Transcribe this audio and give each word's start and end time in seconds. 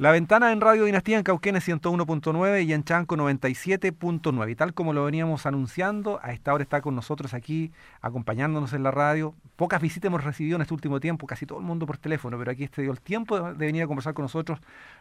La 0.00 0.12
ventana 0.12 0.50
en 0.50 0.62
Radio 0.62 0.86
Dinastía 0.86 1.18
en 1.18 1.24
Cauquenes 1.24 1.68
101.9 1.68 2.64
y 2.64 2.72
en 2.72 2.84
Chanco 2.84 3.18
97.9. 3.18 4.50
Y 4.50 4.54
tal 4.54 4.72
como 4.72 4.94
lo 4.94 5.04
veníamos 5.04 5.44
anunciando, 5.44 6.18
a 6.22 6.32
esta 6.32 6.54
hora 6.54 6.62
está 6.62 6.80
con 6.80 6.94
nosotros 6.94 7.34
aquí, 7.34 7.70
acompañándonos 8.00 8.72
en 8.72 8.82
la 8.82 8.92
radio. 8.92 9.34
Pocas 9.56 9.82
visitas 9.82 10.08
hemos 10.08 10.24
recibido 10.24 10.56
en 10.56 10.62
este 10.62 10.72
último 10.72 11.00
tiempo, 11.00 11.26
casi 11.26 11.44
todo 11.44 11.58
el 11.58 11.66
mundo 11.66 11.84
por 11.84 11.98
teléfono, 11.98 12.38
pero 12.38 12.50
aquí 12.50 12.64
este 12.64 12.80
dio 12.80 12.92
el 12.92 13.00
tiempo 13.02 13.38
de, 13.38 13.52
venir 13.52 13.82
a 13.82 13.86
conversar 13.86 14.14
con 14.14 14.22
nosotros 14.22 14.58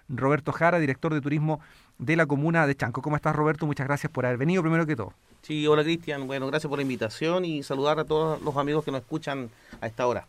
Roberto 0.09 0.51
Jara, 0.51 0.79
director 0.79 1.13
de 1.13 1.21
turismo 1.21 1.61
de 1.97 2.17
la 2.17 2.25
comuna 2.25 2.67
de 2.67 2.75
Chanco. 2.75 3.01
¿Cómo 3.01 3.15
estás, 3.15 3.33
Roberto? 3.33 3.65
Muchas 3.65 3.87
gracias 3.87 4.11
por 4.11 4.25
haber 4.25 4.37
venido 4.37 4.61
primero 4.61 4.85
que 4.85 4.97
todo. 4.97 5.13
Sí, 5.43 5.65
hola 5.65 5.83
Cristian. 5.83 6.27
Bueno, 6.27 6.47
gracias 6.47 6.67
por 6.67 6.77
la 6.77 6.83
invitación 6.83 7.45
y 7.45 7.63
saludar 7.63 8.01
a 8.01 8.03
todos 8.03 8.41
los 8.41 8.57
amigos 8.57 8.83
que 8.83 8.91
nos 8.91 8.99
escuchan 8.99 9.49
a 9.79 9.87
esta 9.87 10.05
hora. 10.05 10.27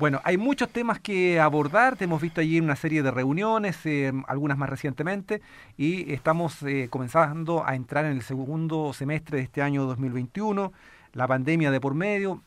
Bueno, 0.00 0.22
hay 0.24 0.38
muchos 0.38 0.70
temas 0.70 0.98
que 0.98 1.38
abordar, 1.38 1.94
te 1.94 2.04
hemos 2.04 2.22
visto 2.22 2.40
allí 2.40 2.58
una 2.58 2.74
serie 2.74 3.02
de 3.02 3.10
reuniones, 3.10 3.84
eh, 3.84 4.10
algunas 4.28 4.56
más 4.56 4.70
recientemente, 4.70 5.42
y 5.76 6.10
estamos 6.14 6.62
eh, 6.62 6.88
comenzando 6.88 7.66
a 7.66 7.74
entrar 7.74 8.06
en 8.06 8.12
el 8.12 8.22
segundo 8.22 8.94
semestre 8.94 9.36
de 9.36 9.44
este 9.44 9.60
año 9.60 9.84
2021, 9.84 10.72
la 11.12 11.28
pandemia 11.28 11.70
de 11.70 11.82
por 11.82 11.92
medio, 11.92 12.42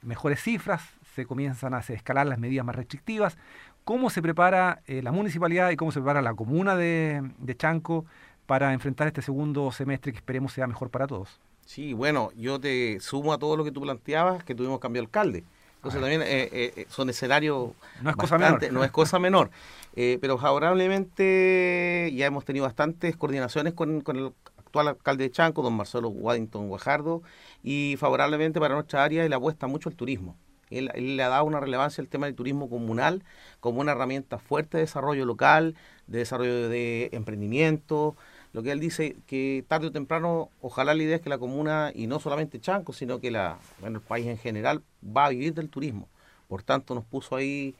mejores 0.00 0.40
cifras, 0.40 0.80
se 1.14 1.26
comienzan 1.26 1.74
a 1.74 1.80
escalar 1.80 2.26
las 2.26 2.38
medidas 2.38 2.64
más 2.64 2.74
restrictivas. 2.74 3.36
¿Cómo 3.84 4.08
se 4.08 4.22
prepara 4.22 4.80
eh, 4.86 5.02
la 5.02 5.12
municipalidad 5.12 5.72
y 5.72 5.76
cómo 5.76 5.92
se 5.92 6.00
prepara 6.00 6.22
la 6.22 6.32
comuna 6.32 6.74
de, 6.74 7.20
de 7.36 7.54
Chanco 7.54 8.06
para 8.46 8.72
enfrentar 8.72 9.08
este 9.08 9.20
segundo 9.20 9.70
semestre 9.72 10.10
que 10.10 10.20
esperemos 10.20 10.54
sea 10.54 10.66
mejor 10.66 10.88
para 10.88 11.06
todos? 11.06 11.38
Sí, 11.66 11.92
bueno, 11.92 12.30
yo 12.34 12.58
te 12.58 12.98
sumo 13.00 13.34
a 13.34 13.38
todo 13.38 13.58
lo 13.58 13.64
que 13.64 13.72
tú 13.72 13.82
planteabas, 13.82 14.42
que 14.42 14.54
tuvimos 14.54 14.80
cambio 14.80 15.02
de 15.02 15.06
alcalde. 15.06 15.44
Entonces 15.84 16.00
también 16.00 16.22
eh, 16.22 16.48
eh, 16.50 16.72
eh, 16.76 16.86
son 16.88 17.10
escenarios... 17.10 17.72
No 18.00 18.08
es 18.08 18.16
cosa 18.16 18.38
menor. 18.38 18.72
No 18.72 18.84
es 18.84 18.90
cosa 18.90 19.18
menor. 19.18 19.50
pero 19.94 20.38
favorablemente 20.38 22.10
ya 22.14 22.24
hemos 22.24 22.46
tenido 22.46 22.64
bastantes 22.64 23.16
coordinaciones 23.18 23.74
con, 23.74 24.02
el 24.06 24.32
actual 24.56 24.88
alcalde 24.88 25.24
de 25.24 25.30
Chanco, 25.30 25.60
don 25.60 25.74
Marcelo 25.74 26.08
Waddington 26.08 26.68
Guajardo, 26.68 27.22
y 27.62 27.96
favorablemente 27.98 28.60
para 28.60 28.74
nuestra 28.74 29.04
área 29.04 29.26
él 29.26 29.32
apuesta 29.34 29.66
mucho 29.66 29.90
al 29.90 29.94
turismo. 29.94 30.38
Él, 30.70 30.90
le 30.94 31.22
ha 31.22 31.28
dado 31.28 31.44
una 31.44 31.60
relevancia 31.60 32.00
al 32.00 32.08
tema 32.08 32.26
del 32.26 32.34
turismo 32.34 32.70
comunal 32.70 33.22
como 33.60 33.82
una 33.82 33.92
herramienta 33.92 34.38
fuerte 34.38 34.78
de 34.78 34.84
desarrollo 34.84 35.26
local, 35.26 35.74
de 36.06 36.20
desarrollo 36.20 36.70
de 36.70 37.10
emprendimiento, 37.12 38.16
lo 38.54 38.62
que 38.62 38.70
él 38.70 38.78
dice 38.78 39.16
que 39.26 39.64
tarde 39.66 39.88
o 39.88 39.92
temprano, 39.92 40.48
ojalá 40.62 40.94
la 40.94 41.02
idea 41.02 41.16
es 41.16 41.22
que 41.22 41.28
la 41.28 41.38
comuna, 41.38 41.90
y 41.92 42.06
no 42.06 42.20
solamente 42.20 42.60
Chanco, 42.60 42.92
sino 42.92 43.18
que 43.18 43.32
la, 43.32 43.58
bueno, 43.80 43.98
el 43.98 44.04
país 44.04 44.26
en 44.28 44.38
general, 44.38 44.80
va 45.04 45.26
a 45.26 45.30
vivir 45.30 45.54
del 45.54 45.68
turismo. 45.68 46.08
Por 46.46 46.62
tanto, 46.62 46.94
nos 46.94 47.04
puso 47.04 47.34
ahí 47.34 47.74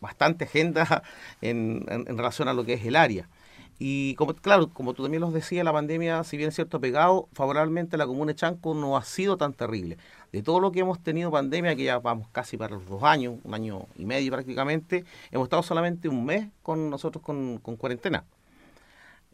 bastante 0.00 0.44
agenda 0.44 1.02
en, 1.42 1.84
relación 2.16 2.46
a 2.46 2.54
lo 2.54 2.64
que 2.64 2.74
es 2.74 2.86
el 2.86 2.94
área. 2.94 3.28
Y 3.80 4.14
como, 4.14 4.34
claro, 4.34 4.68
como 4.68 4.94
tú 4.94 5.02
también 5.02 5.20
los 5.20 5.32
decías, 5.32 5.64
la 5.64 5.72
pandemia, 5.72 6.22
si 6.22 6.36
bien 6.36 6.50
es 6.50 6.54
cierto, 6.54 6.80
pegado 6.80 7.28
favorablemente 7.32 7.96
a 7.96 7.98
la 7.98 8.06
comuna 8.06 8.30
de 8.30 8.36
Chanco, 8.36 8.72
no 8.74 8.96
ha 8.96 9.02
sido 9.02 9.36
tan 9.36 9.52
terrible. 9.52 9.98
De 10.30 10.44
todo 10.44 10.60
lo 10.60 10.70
que 10.70 10.78
hemos 10.78 11.00
tenido 11.02 11.32
pandemia, 11.32 11.74
que 11.74 11.84
ya 11.84 11.98
vamos 11.98 12.28
casi 12.30 12.56
para 12.56 12.76
los 12.76 12.86
dos 12.86 13.02
años, 13.02 13.38
un 13.42 13.52
año 13.52 13.86
y 13.96 14.04
medio 14.04 14.30
prácticamente, 14.30 15.04
hemos 15.32 15.46
estado 15.46 15.64
solamente 15.64 16.08
un 16.08 16.24
mes 16.24 16.46
con 16.62 16.88
nosotros 16.88 17.24
con 17.24 17.58
cuarentena 17.58 18.22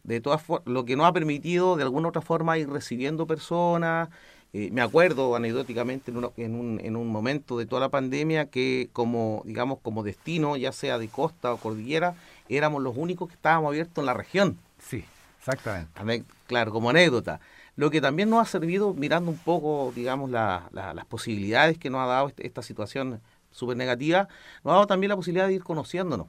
de 0.07 0.21
todas 0.21 0.43
lo 0.65 0.85
que 0.85 0.97
nos 0.97 1.07
ha 1.07 1.13
permitido 1.13 1.77
de 1.77 1.83
alguna 1.83 2.07
u 2.07 2.11
otra 2.11 2.23
forma 2.23 2.57
ir 2.59 2.71
recibiendo 2.71 3.27
personas. 3.27 4.09
Eh, 4.53 4.71
me 4.73 4.81
acuerdo 4.81 5.35
anecdóticamente 5.35 6.13
en, 6.37 6.55
un, 6.55 6.81
en 6.81 6.97
un 6.97 7.09
momento 7.09 7.59
de 7.59 7.67
toda 7.67 7.81
la 7.81 7.89
pandemia 7.89 8.47
que 8.47 8.89
como, 8.93 9.43
digamos, 9.45 9.81
como 9.83 10.05
destino, 10.05 10.57
ya 10.57 10.71
sea 10.71 10.99
de 10.99 11.09
costa 11.09 11.53
o 11.53 11.57
cordillera, 11.57 12.15
éramos 12.49 12.83
los 12.83 12.97
únicos 12.97 13.29
que 13.29 13.35
estábamos 13.35 13.71
abiertos 13.71 14.01
en 14.01 14.07
la 14.07 14.15
región. 14.15 14.59
Sí, 14.79 15.05
exactamente. 15.39 16.25
Claro, 16.47 16.73
como 16.73 16.91
anécdota. 16.91 17.41
Lo 17.75 17.91
que 17.91 18.01
también 18.01 18.31
nos 18.31 18.41
ha 18.41 18.51
servido, 18.51 18.95
mirando 18.95 19.31
un 19.31 19.39
poco, 19.39 19.93
digamos, 19.95 20.31
las 20.31 21.07
posibilidades 21.09 21.77
que 21.79 21.91
nos 21.91 22.01
ha 22.03 22.07
dado 22.07 22.29
este, 22.29 22.47
esta 22.47 22.63
situación 22.63 23.21
súper 23.51 23.77
negativa, 23.77 24.29
nos 24.63 24.71
ha 24.71 24.75
dado 24.77 24.87
también 24.87 25.09
la 25.09 25.17
posibilidad 25.17 25.49
de 25.49 25.55
ir 25.55 25.65
conociéndonos. 25.65 26.29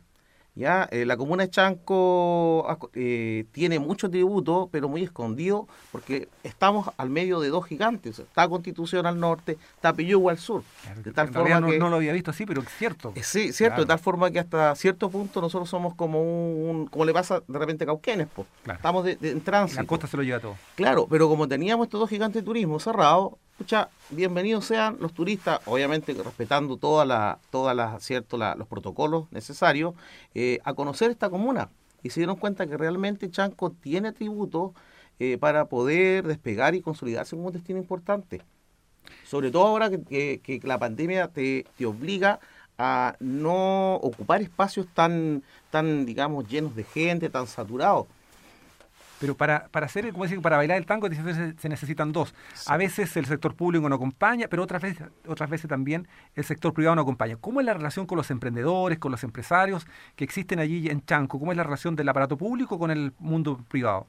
¿Ya? 0.57 0.87
Eh, 0.91 1.05
la 1.05 1.15
comuna 1.15 1.43
de 1.43 1.49
Chanco 1.49 2.67
eh, 2.93 3.45
tiene 3.51 3.79
mucho 3.79 4.09
tributo, 4.09 4.69
pero 4.71 4.89
muy 4.89 5.03
escondido, 5.03 5.67
porque 5.91 6.27
estamos 6.43 6.89
al 6.97 7.09
medio 7.09 7.39
de 7.39 7.49
dos 7.49 7.65
gigantes. 7.65 8.19
Está 8.19 8.47
Constitución 8.47 9.05
al 9.05 9.19
norte, 9.19 9.57
está 9.75 9.93
Piyugua 9.93 10.31
al 10.31 10.39
sur. 10.39 10.63
de 11.03 11.11
tal 11.11 11.29
forma 11.29 11.59
no, 11.59 11.71
no, 11.71 11.89
lo 11.89 11.97
había 11.97 12.13
visto 12.13 12.31
así, 12.31 12.45
pero 12.45 12.61
es 12.61 12.69
cierto. 12.69 13.13
Eh, 13.15 13.23
sí, 13.23 13.53
cierto, 13.53 13.81
de 13.81 13.87
tal 13.87 13.99
forma 13.99 14.31
que 14.31 14.39
hasta 14.39 14.75
cierto 14.75 15.09
punto 15.09 15.39
nosotros 15.41 15.69
somos 15.69 15.95
como 15.95 16.21
un, 16.21 16.87
como 16.87 17.05
le 17.05 17.13
pasa 17.13 17.41
de 17.47 17.59
repente 17.59 17.83
a 17.83 17.87
Cauquenes, 17.87 18.27
pues. 18.33 18.47
Estamos 18.67 19.05
de, 19.05 19.17
en 19.21 19.41
tránsito. 19.41 19.81
La 19.81 19.87
costa 19.87 20.07
se 20.07 20.17
lo 20.17 20.23
lleva 20.23 20.39
todo. 20.39 20.55
Claro, 20.75 21.07
pero 21.09 21.29
como 21.29 21.47
teníamos 21.47 21.85
estos 21.85 21.99
dos 21.99 22.09
gigantes 22.09 22.41
de 22.41 22.45
turismo 22.45 22.79
cerrados, 22.79 23.33
Escucha, 23.57 23.89
bienvenidos 24.11 24.65
sean 24.65 24.97
los 24.99 25.15
turistas, 25.15 25.61
obviamente 25.65 26.13
respetando 26.13 26.77
todas 26.77 27.07
las, 27.07 27.41
todas 27.49 27.75
las, 27.75 28.07
los 28.55 28.67
protocolos 28.67 29.25
necesarios, 29.31 29.95
eh, 30.35 30.59
a 30.63 30.75
conocer 30.75 31.09
esta 31.09 31.31
comuna. 31.31 31.67
Y 32.03 32.11
se 32.11 32.19
dieron 32.19 32.35
cuenta 32.35 32.67
que 32.67 32.77
realmente 32.77 33.31
Chanco 33.31 33.71
tiene 33.71 34.11
tributo 34.11 34.75
eh, 35.17 35.39
para 35.39 35.65
poder 35.65 36.27
despegar 36.27 36.75
y 36.75 36.81
consolidarse 36.81 37.35
como 37.35 37.47
un 37.47 37.53
destino 37.53 37.79
importante. 37.79 38.43
Sobre 39.25 39.49
todo 39.49 39.65
ahora 39.65 39.89
que, 39.89 40.39
que, 40.43 40.59
la 40.63 40.77
pandemia 40.77 41.29
te, 41.29 41.65
te, 41.79 41.87
obliga 41.87 42.39
a 42.77 43.15
no 43.19 43.95
ocupar 43.95 44.43
espacios 44.43 44.85
tan, 44.93 45.41
tan, 45.71 46.05
digamos, 46.05 46.47
llenos 46.47 46.75
de 46.75 46.83
gente, 46.83 47.27
tan 47.31 47.47
saturados. 47.47 48.05
Pero 49.19 49.35
para, 49.35 49.67
para 49.69 49.87
hacer, 49.87 50.11
como 50.11 50.23
decir, 50.25 50.41
para 50.41 50.57
bailar 50.57 50.77
el 50.77 50.85
tango 50.85 51.07
se 51.09 51.69
necesitan 51.69 52.11
dos. 52.11 52.35
A 52.67 52.77
veces 52.77 53.15
el 53.17 53.25
sector 53.25 53.55
público 53.55 53.89
no 53.89 53.95
acompaña, 53.95 54.47
pero 54.47 54.63
otras 54.63 54.81
veces, 54.81 55.07
otras 55.27 55.49
veces 55.49 55.67
también 55.67 56.07
el 56.35 56.43
sector 56.43 56.73
privado 56.73 56.95
no 56.95 57.01
acompaña. 57.01 57.37
¿Cómo 57.37 57.59
es 57.59 57.65
la 57.65 57.73
relación 57.73 58.05
con 58.05 58.17
los 58.17 58.29
emprendedores, 58.29 58.99
con 58.99 59.11
los 59.11 59.23
empresarios 59.23 59.87
que 60.15 60.23
existen 60.23 60.59
allí 60.59 60.87
en 60.89 61.03
Chanco? 61.03 61.39
¿Cómo 61.39 61.51
es 61.51 61.57
la 61.57 61.63
relación 61.63 61.95
del 61.95 62.09
aparato 62.09 62.37
público 62.37 62.77
con 62.77 62.91
el 62.91 63.13
mundo 63.19 63.59
privado? 63.67 64.07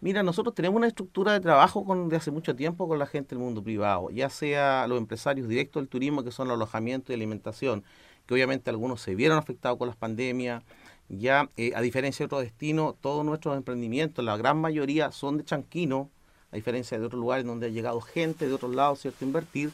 Mira, 0.00 0.22
nosotros 0.22 0.54
tenemos 0.54 0.76
una 0.76 0.86
estructura 0.86 1.32
de 1.32 1.40
trabajo 1.40 1.84
con, 1.84 2.08
de 2.08 2.16
hace 2.16 2.30
mucho 2.30 2.54
tiempo 2.54 2.86
con 2.86 3.00
la 3.00 3.06
gente 3.06 3.34
del 3.34 3.42
mundo 3.42 3.64
privado, 3.64 4.10
ya 4.10 4.30
sea 4.30 4.86
los 4.86 4.96
empresarios 4.96 5.48
directos 5.48 5.82
del 5.82 5.88
turismo, 5.88 6.22
que 6.22 6.30
son 6.30 6.46
el 6.46 6.54
alojamiento 6.54 7.10
y 7.10 7.16
alimentación, 7.16 7.82
que 8.24 8.34
obviamente 8.34 8.70
algunos 8.70 9.00
se 9.00 9.16
vieron 9.16 9.38
afectados 9.38 9.76
con 9.76 9.88
las 9.88 9.96
pandemias, 9.96 10.62
ya, 11.08 11.50
eh, 11.56 11.72
a 11.74 11.80
diferencia 11.80 12.24
de 12.24 12.26
otros 12.26 12.42
destinos, 12.42 12.94
todos 13.00 13.24
nuestros 13.24 13.56
emprendimientos, 13.56 14.24
la 14.24 14.36
gran 14.36 14.58
mayoría 14.58 15.10
son 15.10 15.38
de 15.38 15.44
Chanquino, 15.44 16.10
a 16.52 16.56
diferencia 16.56 16.98
de 16.98 17.06
otros 17.06 17.20
lugares 17.20 17.44
donde 17.46 17.66
ha 17.66 17.70
llegado 17.70 18.00
gente 18.00 18.46
de 18.46 18.54
otros 18.54 18.74
lados, 18.74 19.00
¿cierto?, 19.00 19.24
invertir, 19.24 19.72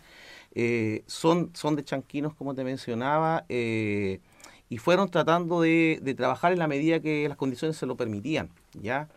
eh, 0.54 1.02
son, 1.06 1.50
son 1.54 1.76
de 1.76 1.84
Chanquinos, 1.84 2.34
como 2.34 2.54
te 2.54 2.62
mencionaba, 2.64 3.44
eh, 3.48 4.20
y 4.68 4.78
fueron 4.78 5.10
tratando 5.10 5.60
de, 5.60 6.14
trabajar 6.16 6.52
en 6.52 6.58
la 6.60 6.68
medida 6.68 7.00
que 7.00 7.28
las 7.28 7.36
condiciones 7.36 7.76
se 7.76 7.86
lo 7.86 7.96
permitían, 7.96 8.50
¿ya? 8.80 9.08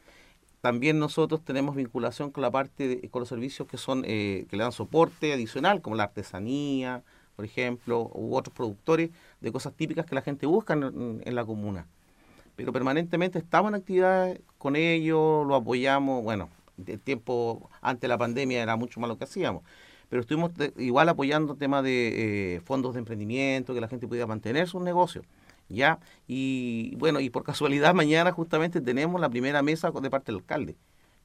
También 0.62 1.00
nosotros 1.00 1.42
tenemos 1.46 1.76
vinculación 1.76 2.32
con 2.32 2.42
la 2.42 2.52
parte, 2.52 2.88
de, 2.88 3.10
con 3.10 3.22
los 3.22 3.30
servicios 3.30 3.68
que 3.68 3.78
son, 3.78 4.04
que 4.04 4.48
le 4.52 4.58
dan 4.58 4.72
soporte 4.72 5.34
adicional, 5.34 5.82
como 5.82 5.96
la 5.96 6.04
artesanía, 6.04 7.04
por 7.36 7.46
ejemplo, 7.46 8.12
u 8.14 8.36
otros 8.36 8.54
productores 8.56 9.12
de 9.40 9.52
cosas 9.52 9.74
típicas 9.76 10.06
que 10.06 10.16
la 10.16 10.22
gente 10.22 10.48
busca 10.48 10.74
en 10.74 11.36
la 11.36 11.46
comuna 11.46 11.88
pero 12.58 12.74
permanentemente 12.74 13.38
estamos 13.38 13.70
en 13.70 13.76
actividad 13.76 14.38
con 14.58 14.76
ellos, 14.76 15.48
lo 15.48 15.56
apoyamos, 15.56 16.24
bueno, 16.24 16.50
el 16.86 17.00
tiempo 17.00 17.70
antes 17.82 18.02
de 18.02 18.08
la 18.10 18.18
pandemia 18.18 18.62
era 18.62 18.76
mucho 18.76 19.00
más 19.00 19.08
lo 19.08 19.18
que 19.18 19.26
hacíamos, 19.26 19.62
pero 20.10 20.22
estuvimos 20.22 20.52
igual 20.78 21.08
apoyando 21.08 21.56
temas 21.56 21.84
de 21.84 22.56
eh, 22.56 22.60
fondos 22.62 22.96
de 22.96 23.00
emprendimiento, 23.00 23.76
que 23.76 23.80
la 23.80 23.88
gente 23.88 24.08
pudiera 24.08 24.26
mantener 24.26 24.68
sus 24.68 24.82
negocios. 24.82 25.24
¿ya? 25.70 26.00
Y 26.28 26.96
bueno, 26.96 27.20
y 27.20 27.30
por 27.30 27.44
casualidad 27.44 27.94
mañana 27.94 28.32
justamente 28.32 28.82
tenemos 28.82 29.22
la 29.22 29.30
primera 29.30 29.62
mesa 29.62 29.92
de 29.92 30.10
parte 30.10 30.32
del 30.32 30.40
alcalde. 30.42 30.76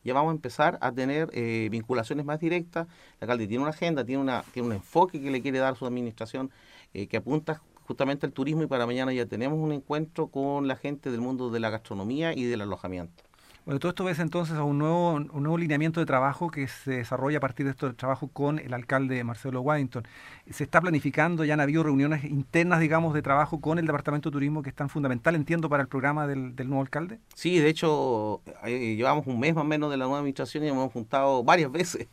Ya 0.04 0.12
vamos 0.12 0.32
a 0.32 0.34
empezar 0.34 0.78
a 0.82 0.92
tener 0.92 1.30
eh, 1.32 1.68
vinculaciones 1.70 2.26
más 2.26 2.40
directas. 2.40 2.88
El 3.20 3.22
alcalde 3.22 3.46
tiene 3.46 3.62
una 3.62 3.70
agenda, 3.70 4.04
tiene, 4.04 4.20
una, 4.20 4.42
tiene 4.52 4.66
un 4.66 4.74
enfoque 4.74 5.20
que 5.20 5.30
le 5.30 5.40
quiere 5.40 5.60
dar 5.60 5.76
su 5.76 5.86
administración 5.86 6.50
eh, 6.92 7.06
que 7.06 7.16
apunta 7.16 7.62
justamente 7.86 8.26
el 8.26 8.32
turismo 8.32 8.62
y 8.62 8.66
para 8.66 8.86
mañana 8.86 9.12
ya 9.12 9.26
tenemos 9.26 9.58
un 9.58 9.72
encuentro 9.72 10.28
con 10.28 10.68
la 10.68 10.76
gente 10.76 11.10
del 11.10 11.20
mundo 11.20 11.50
de 11.50 11.60
la 11.60 11.70
gastronomía 11.70 12.32
y 12.34 12.44
del 12.44 12.62
alojamiento. 12.62 13.22
Bueno, 13.64 13.78
todo 13.78 13.90
esto 13.90 14.02
ves 14.02 14.18
entonces 14.18 14.56
a 14.56 14.64
un 14.64 14.78
nuevo, 14.78 15.12
un 15.12 15.42
nuevo 15.42 15.56
lineamiento 15.56 16.00
de 16.00 16.06
trabajo 16.06 16.50
que 16.50 16.66
se 16.66 16.96
desarrolla 16.96 17.36
a 17.38 17.40
partir 17.40 17.64
de 17.64 17.70
este 17.70 17.92
trabajo 17.92 18.26
con 18.26 18.58
el 18.58 18.74
alcalde 18.74 19.22
Marcelo 19.22 19.60
Waddington. 19.60 20.02
Se 20.50 20.64
está 20.64 20.80
planificando, 20.80 21.44
ya 21.44 21.54
han 21.54 21.60
habido 21.60 21.84
reuniones 21.84 22.24
internas, 22.24 22.80
digamos, 22.80 23.14
de 23.14 23.22
trabajo 23.22 23.60
con 23.60 23.78
el 23.78 23.86
Departamento 23.86 24.30
de 24.30 24.32
Turismo 24.32 24.62
que 24.62 24.70
es 24.70 24.74
tan 24.74 24.88
fundamental, 24.88 25.36
entiendo, 25.36 25.68
para 25.68 25.84
el 25.84 25.88
programa 25.88 26.26
del, 26.26 26.56
nuevo 26.56 26.80
alcalde. 26.80 27.20
Sí, 27.36 27.60
de 27.60 27.68
hecho, 27.68 28.42
eh, 28.64 28.96
llevamos 28.96 29.28
un 29.28 29.38
mes 29.38 29.54
más 29.54 29.62
o 29.62 29.68
menos 29.68 29.92
de 29.92 29.96
la 29.96 30.06
nueva 30.06 30.18
administración 30.18 30.64
y 30.64 30.68
hemos 30.68 30.92
juntado 30.92 31.44
varias 31.44 31.70
veces. 31.70 32.08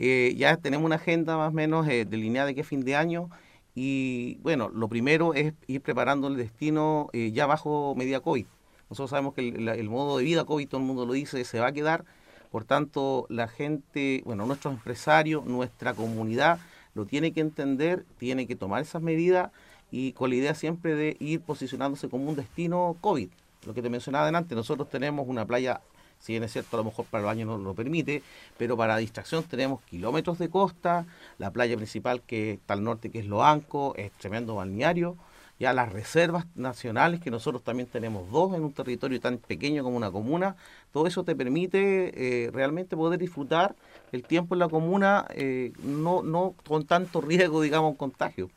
Eh, 0.00 0.34
ya 0.36 0.56
tenemos 0.56 0.84
una 0.84 0.96
agenda 0.96 1.36
más 1.36 1.50
o 1.50 1.52
menos 1.52 1.86
eh, 1.86 2.06
delineada 2.06 2.48
de 2.48 2.56
qué 2.56 2.64
fin 2.64 2.84
de 2.84 2.96
año 2.96 3.30
y 3.80 4.38
bueno, 4.42 4.70
lo 4.70 4.88
primero 4.88 5.34
es 5.34 5.54
ir 5.68 5.80
preparando 5.80 6.26
el 6.26 6.36
destino 6.36 7.10
eh, 7.12 7.30
ya 7.30 7.46
bajo 7.46 7.94
media 7.94 8.18
COVID. 8.18 8.44
Nosotros 8.90 9.10
sabemos 9.10 9.34
que 9.34 9.46
el, 9.46 9.88
modo 9.88 10.18
de 10.18 10.24
vida 10.24 10.44
COVID, 10.44 10.66
todo 10.66 10.80
el 10.80 10.86
mundo 10.88 11.06
lo 11.06 11.12
dice, 11.12 11.44
se 11.44 11.60
va 11.60 11.68
a 11.68 11.72
quedar. 11.72 12.04
Por 12.50 12.64
tanto, 12.64 13.26
la 13.28 13.46
gente, 13.46 14.22
bueno, 14.24 14.46
nuestros 14.46 14.74
empresarios, 14.74 15.44
nuestra 15.44 15.94
comunidad, 15.94 16.58
lo 16.94 17.06
tiene 17.06 17.30
que 17.32 17.40
entender, 17.40 18.04
tiene 18.18 18.48
que 18.48 18.56
tomar 18.56 18.82
esas 18.82 19.00
medidas 19.00 19.52
y 19.92 20.10
con 20.10 20.30
la 20.30 20.36
idea 20.36 20.56
siempre 20.56 20.96
de 20.96 21.16
ir 21.20 21.40
posicionándose 21.42 22.08
como 22.08 22.28
un 22.28 22.34
destino 22.34 22.96
COVID. 23.00 23.28
Lo 23.64 23.74
que 23.74 23.82
te 23.82 23.90
mencionaba 23.90 24.24
adelante, 24.24 24.56
nosotros 24.56 24.88
tenemos 24.90 25.28
una 25.28 25.46
playa 25.46 25.82
si 26.20 26.32
bien 26.32 26.44
es 26.44 26.52
cierto, 26.52 26.76
a 26.76 26.78
lo 26.78 26.84
mejor 26.84 27.06
para 27.06 27.24
el 27.24 27.30
año 27.30 27.46
no 27.46 27.58
lo 27.58 27.74
permite, 27.74 28.22
pero 28.56 28.76
para 28.76 28.96
distracción 28.96 29.44
tenemos 29.44 29.82
kilómetros 29.82 30.38
de 30.38 30.48
costa, 30.48 31.06
la 31.38 31.50
playa 31.50 31.76
principal 31.76 32.22
que 32.22 32.52
está 32.52 32.74
al 32.74 32.84
norte, 32.84 33.10
que 33.10 33.20
es 33.20 33.26
Loanco, 33.26 33.94
es 33.96 34.10
tremendo 34.12 34.56
balneario, 34.56 35.16
ya 35.58 35.72
las 35.72 35.92
reservas 35.92 36.46
nacionales, 36.54 37.20
que 37.20 37.30
nosotros 37.30 37.62
también 37.62 37.88
tenemos 37.88 38.30
dos 38.30 38.54
en 38.54 38.62
un 38.62 38.72
territorio 38.72 39.20
tan 39.20 39.38
pequeño 39.38 39.82
como 39.82 39.96
una 39.96 40.10
comuna, 40.10 40.56
todo 40.92 41.06
eso 41.06 41.24
te 41.24 41.34
permite 41.34 42.46
eh, 42.46 42.50
realmente 42.52 42.96
poder 42.96 43.18
disfrutar 43.18 43.74
el 44.12 44.22
tiempo 44.22 44.54
en 44.54 44.60
la 44.60 44.68
comuna, 44.68 45.26
eh, 45.30 45.72
no, 45.82 46.22
no 46.22 46.54
con 46.66 46.86
tanto 46.86 47.20
riesgo, 47.20 47.60
digamos, 47.60 47.96
contagio. 47.96 48.50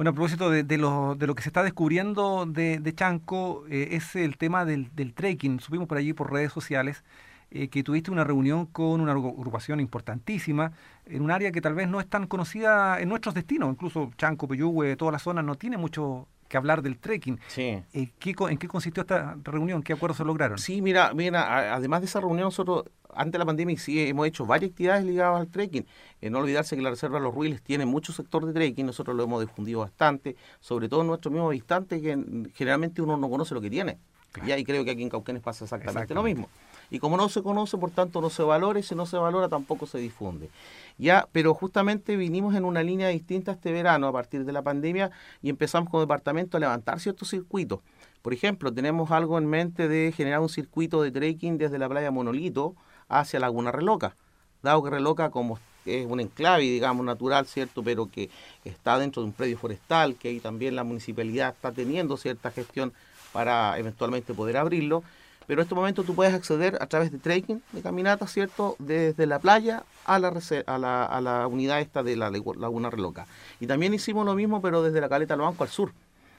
Bueno, 0.00 0.12
a 0.12 0.14
propósito 0.14 0.48
de, 0.48 0.78
lo, 0.78 1.14
de 1.14 1.26
lo 1.26 1.34
que 1.34 1.42
se 1.42 1.50
está 1.50 1.62
descubriendo 1.62 2.46
de, 2.46 2.92
Chanco, 2.96 3.66
eh, 3.68 3.88
es 3.90 4.16
el 4.16 4.38
tema 4.38 4.64
del, 4.64 4.88
trekking. 5.14 5.60
Subimos 5.60 5.88
por 5.88 5.98
allí 5.98 6.14
por 6.14 6.32
redes 6.32 6.52
sociales 6.52 7.04
eh, 7.50 7.68
que 7.68 7.82
tuviste 7.82 8.10
una 8.10 8.24
reunión 8.24 8.64
con 8.64 9.02
una 9.02 9.12
agrupación 9.12 9.78
importantísima 9.78 10.72
en 11.04 11.20
un 11.20 11.30
área 11.30 11.52
que 11.52 11.60
tal 11.60 11.74
vez 11.74 11.86
no 11.86 12.00
es 12.00 12.06
tan 12.06 12.26
conocida 12.28 12.98
en 12.98 13.10
nuestros 13.10 13.34
destinos. 13.34 13.68
Incluso 13.68 14.10
Chanco, 14.16 14.48
Peyúgue, 14.48 14.96
toda 14.96 15.12
la 15.12 15.18
zona 15.18 15.42
no 15.42 15.56
tiene 15.56 15.76
mucho 15.76 16.26
que 16.50 16.56
hablar 16.56 16.82
del 16.82 16.98
trekking. 16.98 17.38
Sí. 17.46 17.62
Eh, 17.62 17.84
¿En 17.92 18.58
qué 18.58 18.68
consistió 18.68 19.02
esta 19.02 19.36
reunión? 19.44 19.82
¿Qué 19.82 19.92
acuerdos 19.92 20.18
se 20.18 20.24
lograron? 20.24 20.58
Sí, 20.58 20.82
mira, 20.82 21.14
mira, 21.14 21.74
además 21.74 22.00
de 22.00 22.06
esa 22.06 22.20
reunión 22.20 22.46
nosotros 22.46 22.86
antes 23.14 23.32
de 23.32 23.38
la 23.38 23.46
pandemia 23.46 23.78
sí 23.78 24.08
hemos 24.08 24.26
hecho 24.26 24.44
varias 24.46 24.72
actividades 24.72 25.04
ligadas 25.04 25.40
al 25.40 25.48
trekking. 25.48 25.86
Eh, 26.20 26.28
no 26.28 26.40
olvidarse 26.40 26.74
que 26.74 26.82
la 26.82 26.90
Reserva 26.90 27.18
de 27.18 27.24
los 27.24 27.34
Ruiles 27.34 27.62
tiene 27.62 27.86
mucho 27.86 28.12
sector 28.12 28.44
de 28.44 28.52
trekking, 28.52 28.84
nosotros 28.84 29.16
lo 29.16 29.22
hemos 29.22 29.40
difundido 29.40 29.80
bastante, 29.80 30.34
sobre 30.58 30.88
todo 30.88 31.02
en 31.02 31.06
nuestro 31.06 31.30
mismo 31.30 31.52
instante 31.52 32.02
que 32.02 32.18
generalmente 32.54 33.00
uno 33.00 33.16
no 33.16 33.30
conoce 33.30 33.54
lo 33.54 33.60
que 33.60 33.70
tiene. 33.70 33.98
Ya, 34.44 34.58
y 34.58 34.64
creo 34.64 34.84
que 34.84 34.90
aquí 34.90 35.02
en 35.02 35.08
Cauquenes 35.08 35.42
pasa 35.42 35.64
exactamente 35.64 36.14
lo 36.14 36.22
mismo. 36.22 36.48
Y 36.90 36.98
como 36.98 37.16
no 37.16 37.28
se 37.28 37.42
conoce, 37.42 37.78
por 37.78 37.90
tanto 37.90 38.20
no 38.20 38.30
se 38.30 38.42
valora 38.42 38.80
y 38.80 38.82
si 38.82 38.94
no 38.94 39.06
se 39.06 39.16
valora 39.16 39.48
tampoco 39.48 39.86
se 39.86 39.98
difunde. 39.98 40.50
Ya, 40.98 41.28
pero 41.32 41.54
justamente 41.54 42.16
vinimos 42.16 42.54
en 42.54 42.64
una 42.64 42.82
línea 42.82 43.08
distinta 43.08 43.52
este 43.52 43.72
verano 43.72 44.08
a 44.08 44.12
partir 44.12 44.44
de 44.44 44.52
la 44.52 44.62
pandemia 44.62 45.10
y 45.40 45.50
empezamos 45.50 45.88
como 45.88 46.00
departamento 46.00 46.56
a 46.56 46.60
levantar 46.60 46.98
ciertos 47.00 47.30
circuitos. 47.30 47.80
Por 48.22 48.34
ejemplo, 48.34 48.72
tenemos 48.72 49.10
algo 49.12 49.38
en 49.38 49.46
mente 49.46 49.88
de 49.88 50.12
generar 50.12 50.40
un 50.40 50.48
circuito 50.48 51.00
de 51.02 51.10
trekking 51.10 51.58
desde 51.58 51.78
la 51.78 51.88
playa 51.88 52.10
Monolito 52.10 52.74
hacia 53.08 53.40
Laguna 53.40 53.72
Reloca, 53.72 54.16
dado 54.62 54.82
que 54.82 54.90
Reloca 54.90 55.30
como 55.30 55.58
es 55.86 56.06
un 56.06 56.20
enclave, 56.20 56.64
digamos, 56.64 57.06
natural, 57.06 57.46
¿cierto? 57.46 57.82
Pero 57.82 58.10
que 58.10 58.28
está 58.64 58.98
dentro 58.98 59.22
de 59.22 59.28
un 59.28 59.32
predio 59.32 59.56
forestal, 59.56 60.16
que 60.16 60.28
ahí 60.28 60.40
también 60.40 60.76
la 60.76 60.84
municipalidad 60.84 61.54
está 61.54 61.72
teniendo 61.72 62.16
cierta 62.16 62.50
gestión 62.50 62.92
para 63.32 63.78
eventualmente 63.78 64.34
poder 64.34 64.56
abrirlo 64.56 65.02
pero 65.50 65.62
en 65.62 65.64
este 65.64 65.74
momento 65.74 66.04
tú 66.04 66.14
puedes 66.14 66.32
acceder 66.32 66.78
a 66.80 66.86
través 66.86 67.10
de 67.10 67.18
trekking, 67.18 67.60
de 67.72 67.82
caminata, 67.82 68.28
¿cierto? 68.28 68.76
Desde 68.78 69.26
la 69.26 69.40
playa 69.40 69.82
a 70.04 70.20
la, 70.20 70.28
a 70.28 70.78
la, 70.78 71.04
a 71.04 71.20
la 71.20 71.48
unidad 71.48 71.80
esta 71.80 72.04
de 72.04 72.14
la 72.14 72.30
Laguna 72.30 72.88
Reloca. 72.88 73.26
Y 73.58 73.66
también 73.66 73.92
hicimos 73.92 74.24
lo 74.24 74.36
mismo, 74.36 74.62
pero 74.62 74.80
desde 74.80 75.00
la 75.00 75.08
Caleta 75.08 75.34
Loanco 75.34 75.64
al 75.64 75.70
sur. 75.70 75.90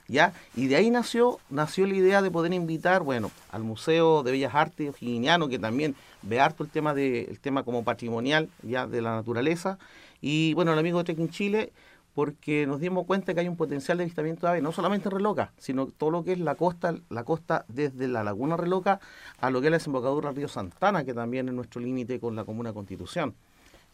¿Ya? 0.07 0.31
Y 0.55 0.67
de 0.67 0.77
ahí 0.77 0.89
nació, 0.89 1.39
nació 1.49 1.87
la 1.87 1.95
idea 1.95 2.21
de 2.21 2.31
poder 2.31 2.53
invitar, 2.53 3.03
bueno, 3.03 3.31
al 3.51 3.63
Museo 3.63 4.23
de 4.23 4.31
Bellas 4.31 4.55
Artes 4.55 4.91
O'Higginiano, 4.91 5.49
que 5.49 5.59
también 5.59 5.93
ve 6.21 6.39
harto 6.39 6.63
el 6.63 6.69
tema, 6.69 6.93
de, 6.93 7.25
el 7.25 7.41
tema 7.41 7.63
como 7.63 7.83
patrimonial, 7.83 8.47
ya, 8.63 8.87
de 8.87 9.01
la 9.01 9.13
naturaleza, 9.13 9.77
y 10.21 10.53
bueno, 10.53 10.71
el 10.71 10.79
amigo 10.79 10.99
de 10.99 11.03
Trekking 11.03 11.31
Chile, 11.31 11.73
porque 12.13 12.65
nos 12.67 12.79
dimos 12.79 13.05
cuenta 13.05 13.33
que 13.33 13.39
hay 13.39 13.47
un 13.47 13.55
potencial 13.55 13.97
de 13.97 14.03
avistamiento 14.03 14.45
de 14.45 14.51
aves, 14.51 14.63
no 14.63 14.71
solamente 14.71 15.07
en 15.07 15.11
Reloca, 15.15 15.53
sino 15.57 15.87
todo 15.87 16.11
lo 16.11 16.23
que 16.23 16.33
es 16.33 16.39
la 16.39 16.55
costa, 16.55 16.95
la 17.09 17.23
costa 17.23 17.65
desde 17.67 18.07
la 18.07 18.23
laguna 18.23 18.57
Reloca 18.57 18.99
a 19.39 19.49
lo 19.49 19.61
que 19.61 19.67
es 19.67 19.71
la 19.71 19.77
desembocadura 19.77 20.29
del 20.29 20.37
río 20.37 20.47
Santana, 20.47 21.05
que 21.05 21.13
también 21.13 21.47
es 21.47 21.53
nuestro 21.53 21.79
límite 21.81 22.19
con 22.19 22.35
la 22.35 22.43
comuna 22.43 22.73
Constitución. 22.73 23.33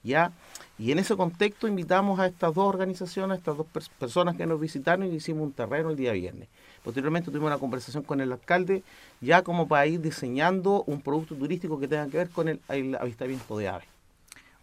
¿Ya? 0.04 0.32
Y 0.78 0.92
en 0.92 1.00
ese 1.00 1.18
contexto 1.18 1.68
invitamos 1.68 2.20
a 2.20 2.28
estas 2.28 2.54
dos 2.54 2.66
organizaciones, 2.66 3.36
a 3.36 3.40
estas 3.40 3.58
dos 3.58 3.68
personas 4.00 4.38
que 4.38 4.46
nos 4.46 4.60
visitaron 4.60 5.06
y 5.06 5.16
hicimos 5.16 5.44
un 5.44 5.52
terreno 5.52 5.90
el 5.90 5.98
día 5.98 6.14
viernes. 6.14 6.48
Posteriormente 6.84 7.30
tuvimos 7.30 7.48
una 7.48 7.58
conversación 7.58 8.04
con 8.04 8.22
el 8.22 8.32
alcalde, 8.32 8.84
ya 9.20 9.42
como 9.42 9.68
para 9.68 9.86
ir 9.88 10.00
diseñando 10.00 10.84
un 10.84 11.02
producto 11.02 11.36
turístico 11.36 11.80
que 11.80 11.88
tenga 11.88 12.08
que 12.08 12.18
ver 12.18 12.30
con 12.30 12.48
el 12.48 12.96
avistamiento 12.96 13.58
de 13.58 13.68
aves 13.68 13.97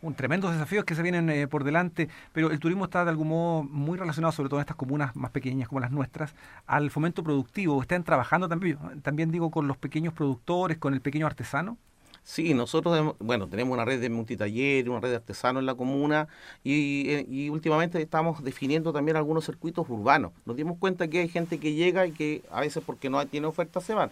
un 0.05 0.15
tremendos 0.15 0.53
desafíos 0.53 0.85
que 0.85 0.95
se 0.95 1.03
vienen 1.03 1.31
eh, 1.31 1.49
por 1.49 1.65
delante, 1.65 2.09
pero 2.33 2.51
el 2.51 2.59
turismo 2.61 2.85
está 2.85 3.05
de 3.05 3.11
algún 3.11 3.29
modo 3.29 3.63
muy 3.65 3.99
relacionado, 3.99 4.33
sobre 4.33 4.49
todo 4.49 4.61
en 4.61 4.65
estas 4.65 4.77
comunas 4.77 5.17
más 5.17 5.31
pequeñas 5.31 5.69
como 5.69 5.81
las 5.81 5.91
nuestras, 5.91 6.35
al 6.67 6.91
fomento 6.91 7.25
productivo. 7.25 7.81
¿Están 7.81 8.05
trabajando 8.05 8.49
también, 8.49 8.79
también 9.03 9.31
digo, 9.31 9.51
con 9.51 9.67
los 9.67 9.77
pequeños 9.77 10.13
productores, 10.13 10.79
con 10.79 10.95
el 10.95 11.01
pequeño 11.01 11.27
artesano? 11.27 11.79
Sí, 12.23 12.55
nosotros, 12.55 13.17
bueno, 13.19 13.49
tenemos 13.49 13.75
una 13.75 13.85
red 13.85 14.01
de 14.01 14.09
multitaller, 14.09 14.89
una 14.89 15.01
red 15.01 15.11
de 15.11 15.17
artesanos 15.17 15.61
en 15.61 15.67
la 15.67 15.75
comuna 15.75 16.27
y, 16.63 17.23
y, 17.29 17.51
últimamente 17.51 18.01
estamos 18.01 18.43
definiendo 18.43 18.95
también 18.95 19.19
algunos 19.19 19.45
circuitos 19.45 19.87
urbanos. 19.91 20.33
Nos 20.47 20.57
dimos 20.57 20.79
cuenta 20.79 21.07
que 21.09 21.21
hay 21.21 21.29
gente 21.29 21.61
que 21.61 21.75
llega 21.75 22.07
y 22.07 22.13
que 22.13 22.43
a 22.51 22.61
veces 22.63 22.83
porque 22.85 23.11
no 23.11 23.25
tiene 23.27 23.47
oferta 23.47 23.81
se 23.83 23.93
van. 23.93 24.11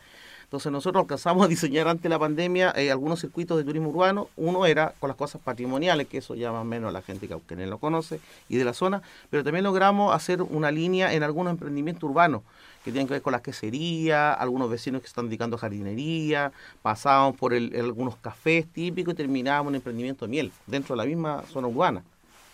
Entonces 0.52 0.70
nosotros 0.70 1.00
alcanzamos 1.00 1.46
a 1.46 1.48
diseñar 1.48 1.88
ante 1.88 2.10
la 2.10 2.18
pandemia 2.18 2.74
eh, 2.76 2.90
algunos 2.90 3.22
circuitos 3.22 3.56
de 3.56 3.64
turismo 3.64 3.88
urbano. 3.88 4.28
Uno 4.36 4.66
era 4.66 4.92
con 5.00 5.08
las 5.08 5.16
cosas 5.16 5.40
patrimoniales, 5.40 6.06
que 6.08 6.18
eso 6.18 6.34
llama 6.34 6.62
menos 6.62 6.90
a 6.90 6.92
la 6.92 7.00
gente 7.00 7.26
que 7.26 7.56
no 7.56 7.64
lo 7.64 7.78
conoce 7.78 8.20
y 8.50 8.58
de 8.58 8.64
la 8.66 8.74
zona, 8.74 9.00
pero 9.30 9.42
también 9.44 9.64
logramos 9.64 10.14
hacer 10.14 10.42
una 10.42 10.70
línea 10.70 11.14
en 11.14 11.22
algunos 11.22 11.52
emprendimientos 11.52 12.02
urbanos 12.02 12.42
que 12.84 12.92
tienen 12.92 13.06
que 13.06 13.14
ver 13.14 13.22
con 13.22 13.32
la 13.32 13.40
quesería, 13.40 14.34
algunos 14.34 14.68
vecinos 14.68 15.00
que 15.00 15.06
están 15.06 15.24
dedicando 15.24 15.56
jardinería, 15.56 16.52
pasábamos 16.82 17.34
por 17.38 17.54
algunos 17.54 18.16
cafés 18.16 18.66
típicos 18.70 19.14
y 19.14 19.16
terminábamos 19.16 19.70
un 19.70 19.76
emprendimiento 19.76 20.26
de 20.26 20.32
miel 20.32 20.52
dentro 20.66 20.94
de 20.94 20.98
la 20.98 21.06
misma 21.06 21.44
zona 21.50 21.68
urbana. 21.68 22.04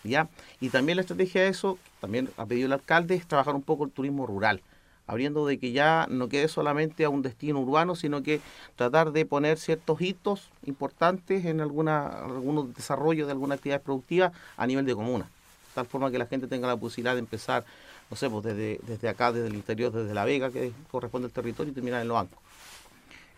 ¿ya? 0.05 0.29
Y 0.61 0.69
también 0.69 0.95
la 0.95 1.01
estrategia 1.01 1.41
de 1.41 1.49
eso, 1.49 1.77
también 1.99 2.29
ha 2.37 2.45
pedido 2.45 2.67
el 2.67 2.71
alcalde, 2.71 3.15
es 3.15 3.27
trabajar 3.27 3.55
un 3.55 3.61
poco 3.61 3.83
el 3.83 3.91
turismo 3.91 4.25
rural 4.25 4.61
abriendo 5.09 5.47
de 5.47 5.57
que 5.57 5.71
ya 5.71 6.05
no 6.09 6.29
quede 6.29 6.47
solamente 6.47 7.03
a 7.03 7.09
un 7.09 7.23
destino 7.23 7.59
urbano, 7.59 7.95
sino 7.95 8.21
que 8.21 8.41
tratar 8.75 9.11
de 9.11 9.25
poner 9.25 9.57
ciertos 9.57 9.99
hitos 10.01 10.49
importantes 10.67 11.45
en 11.45 11.61
alguna, 11.61 12.05
algunos 12.07 12.75
desarrollos 12.75 13.25
de 13.25 13.31
alguna 13.31 13.55
actividad 13.55 13.81
productiva 13.81 14.31
a 14.55 14.67
nivel 14.67 14.85
de 14.85 14.93
comuna, 14.93 15.27
tal 15.73 15.87
forma 15.87 16.11
que 16.11 16.19
la 16.19 16.27
gente 16.27 16.45
tenga 16.45 16.67
la 16.67 16.77
posibilidad 16.77 17.15
de 17.15 17.21
empezar, 17.21 17.65
no 18.11 18.17
sé, 18.17 18.29
pues 18.29 18.43
desde, 18.43 18.79
desde 18.85 19.09
acá, 19.09 19.31
desde 19.31 19.47
el 19.47 19.55
interior, 19.55 19.91
desde 19.91 20.13
La 20.13 20.25
Vega, 20.25 20.51
que 20.51 20.71
corresponde 20.91 21.25
al 21.25 21.31
territorio, 21.31 21.71
y 21.71 21.73
terminar 21.73 22.03
en 22.03 22.07
los 22.07 22.15
bancos. 22.15 22.37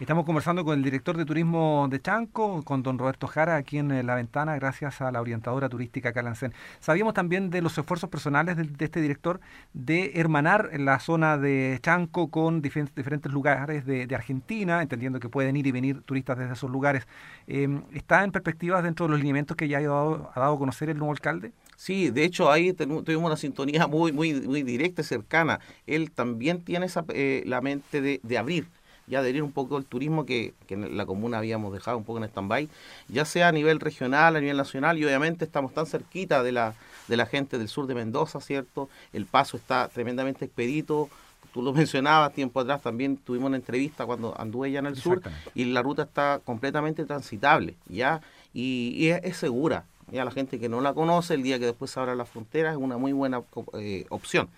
Estamos 0.02 0.26
conversando 0.26 0.66
con 0.66 0.80
el 0.80 0.84
director 0.84 1.16
de 1.16 1.26
turismo 1.26 1.88
de 1.88 2.02
Chanco, 2.02 2.64
con 2.64 2.82
don 2.82 2.98
Roberto 2.98 3.28
Jara, 3.28 3.56
aquí 3.56 3.78
en 3.78 3.92
eh, 3.92 4.02
La 4.02 4.16
Ventana, 4.16 4.56
gracias 4.56 5.00
a 5.00 5.12
la 5.12 5.22
orientadora 5.22 5.70
turística 5.70 6.12
Calancén. 6.12 6.56
Sabíamos 6.80 7.14
también 7.14 7.52
de 7.52 7.62
los 7.62 7.78
esfuerzos 7.78 8.10
personales 8.10 8.58
de, 8.58 8.68
este 8.84 9.00
director 9.00 9.40
de 9.74 10.14
hermanar 10.16 10.72
la 10.80 11.00
zona 11.00 11.38
de 11.38 11.78
Chanco 11.84 12.32
con 12.32 12.64
diferentes 12.64 13.32
lugares 13.32 13.86
de, 13.86 14.08
Argentina, 14.16 14.82
entendiendo 14.82 15.20
que 15.20 15.30
pueden 15.30 15.56
ir 15.56 15.68
y 15.68 15.72
venir 15.72 16.02
turistas 16.02 16.36
desde 16.40 16.54
esos 16.54 16.72
lugares. 16.72 17.08
Em, 17.46 17.84
¿Está 17.94 18.24
en 18.24 18.32
perspectivas 18.32 18.84
dentro 18.84 19.06
de 19.06 19.12
los 19.12 19.20
lineamientos 19.20 19.56
que 19.56 19.68
ya 19.68 19.78
ha 19.78 19.82
dado, 19.82 20.32
ha 20.34 20.40
dado 20.40 20.56
a 20.56 20.58
conocer 20.58 20.90
el 20.90 20.98
nuevo 20.98 21.12
alcalde? 21.12 21.52
Sí, 21.76 22.10
de 22.10 22.24
hecho 22.24 22.52
ahí 22.52 22.74
tuvimos 22.74 23.26
una 23.26 23.38
sintonía 23.38 23.86
muy, 23.86 24.12
muy, 24.12 24.34
muy 24.34 24.64
directa 24.64 25.04
y 25.04 25.06
cercana. 25.06 25.60
Él 25.86 26.10
también 26.10 26.64
tiene 26.64 26.88
esa, 26.88 27.06
eh, 27.10 27.44
la 27.46 27.62
mente 27.62 28.02
de, 28.02 28.20
de 28.24 28.38
abrir 28.40 28.81
y 29.08 29.16
adherir 29.16 29.44
un 29.44 29.52
poco 29.52 29.78
al 29.78 29.86
turismo 29.86 30.26
que, 30.26 30.54
que 30.68 30.76
en 30.76 30.98
la 30.98 31.06
comuna 31.06 31.38
habíamos 31.38 31.74
dejado 31.74 31.98
un 31.98 32.04
poco 32.04 32.20
en 32.20 32.26
stand-by, 32.26 32.70
ya 33.10 33.26
sea 33.26 33.50
a 33.50 33.52
nivel 33.52 33.80
regional, 33.80 34.36
a 34.36 34.40
nivel 34.40 34.58
nacional, 34.58 34.98
y 34.98 35.06
obviamente 35.06 35.46
estamos 35.46 35.74
tan 35.74 35.86
cerquita 35.86 36.44
de 36.44 36.52
la, 36.52 36.76
de 37.08 37.18
la 37.18 37.26
gente 37.26 37.58
del 37.58 37.68
sur 37.68 37.88
de 37.88 37.96
Mendoza, 37.96 38.40
¿cierto? 38.40 38.90
El 39.14 39.26
paso 39.26 39.58
está 39.58 39.88
tremendamente 39.90 40.46
expedito, 40.46 41.10
tú 41.54 41.62
lo 41.62 41.74
mencionabas 41.74 42.34
tiempo 42.34 42.60
atrás, 42.60 42.82
también 42.82 43.18
tuvimos 43.18 43.48
una 43.48 43.58
entrevista 43.58 44.06
cuando 44.06 44.34
anduve 44.40 44.72
ya 44.72 44.80
en 44.80 44.88
el 44.88 44.96
sur, 44.96 45.22
y 45.54 45.66
la 45.66 45.82
ruta 45.82 46.04
está 46.04 46.40
completamente 46.44 47.06
transitable, 47.06 47.76
¿ya? 47.88 48.22
Y, 48.54 49.10
es, 49.10 49.38
segura, 49.38 49.86
ya 50.12 50.26
la 50.26 50.32
gente 50.32 50.60
que 50.60 50.70
no 50.70 50.82
la 50.82 50.94
conoce, 50.94 51.34
el 51.34 51.44
día 51.44 51.58
que 51.60 51.66
después 51.66 51.92
se 51.92 52.00
abra 52.00 52.16
la 52.16 52.26
frontera, 52.26 52.72
es 52.72 52.78
una 52.78 52.98
muy 52.98 53.14
buena 53.14 53.42
eh, 53.74 54.06
opción. 54.10 54.50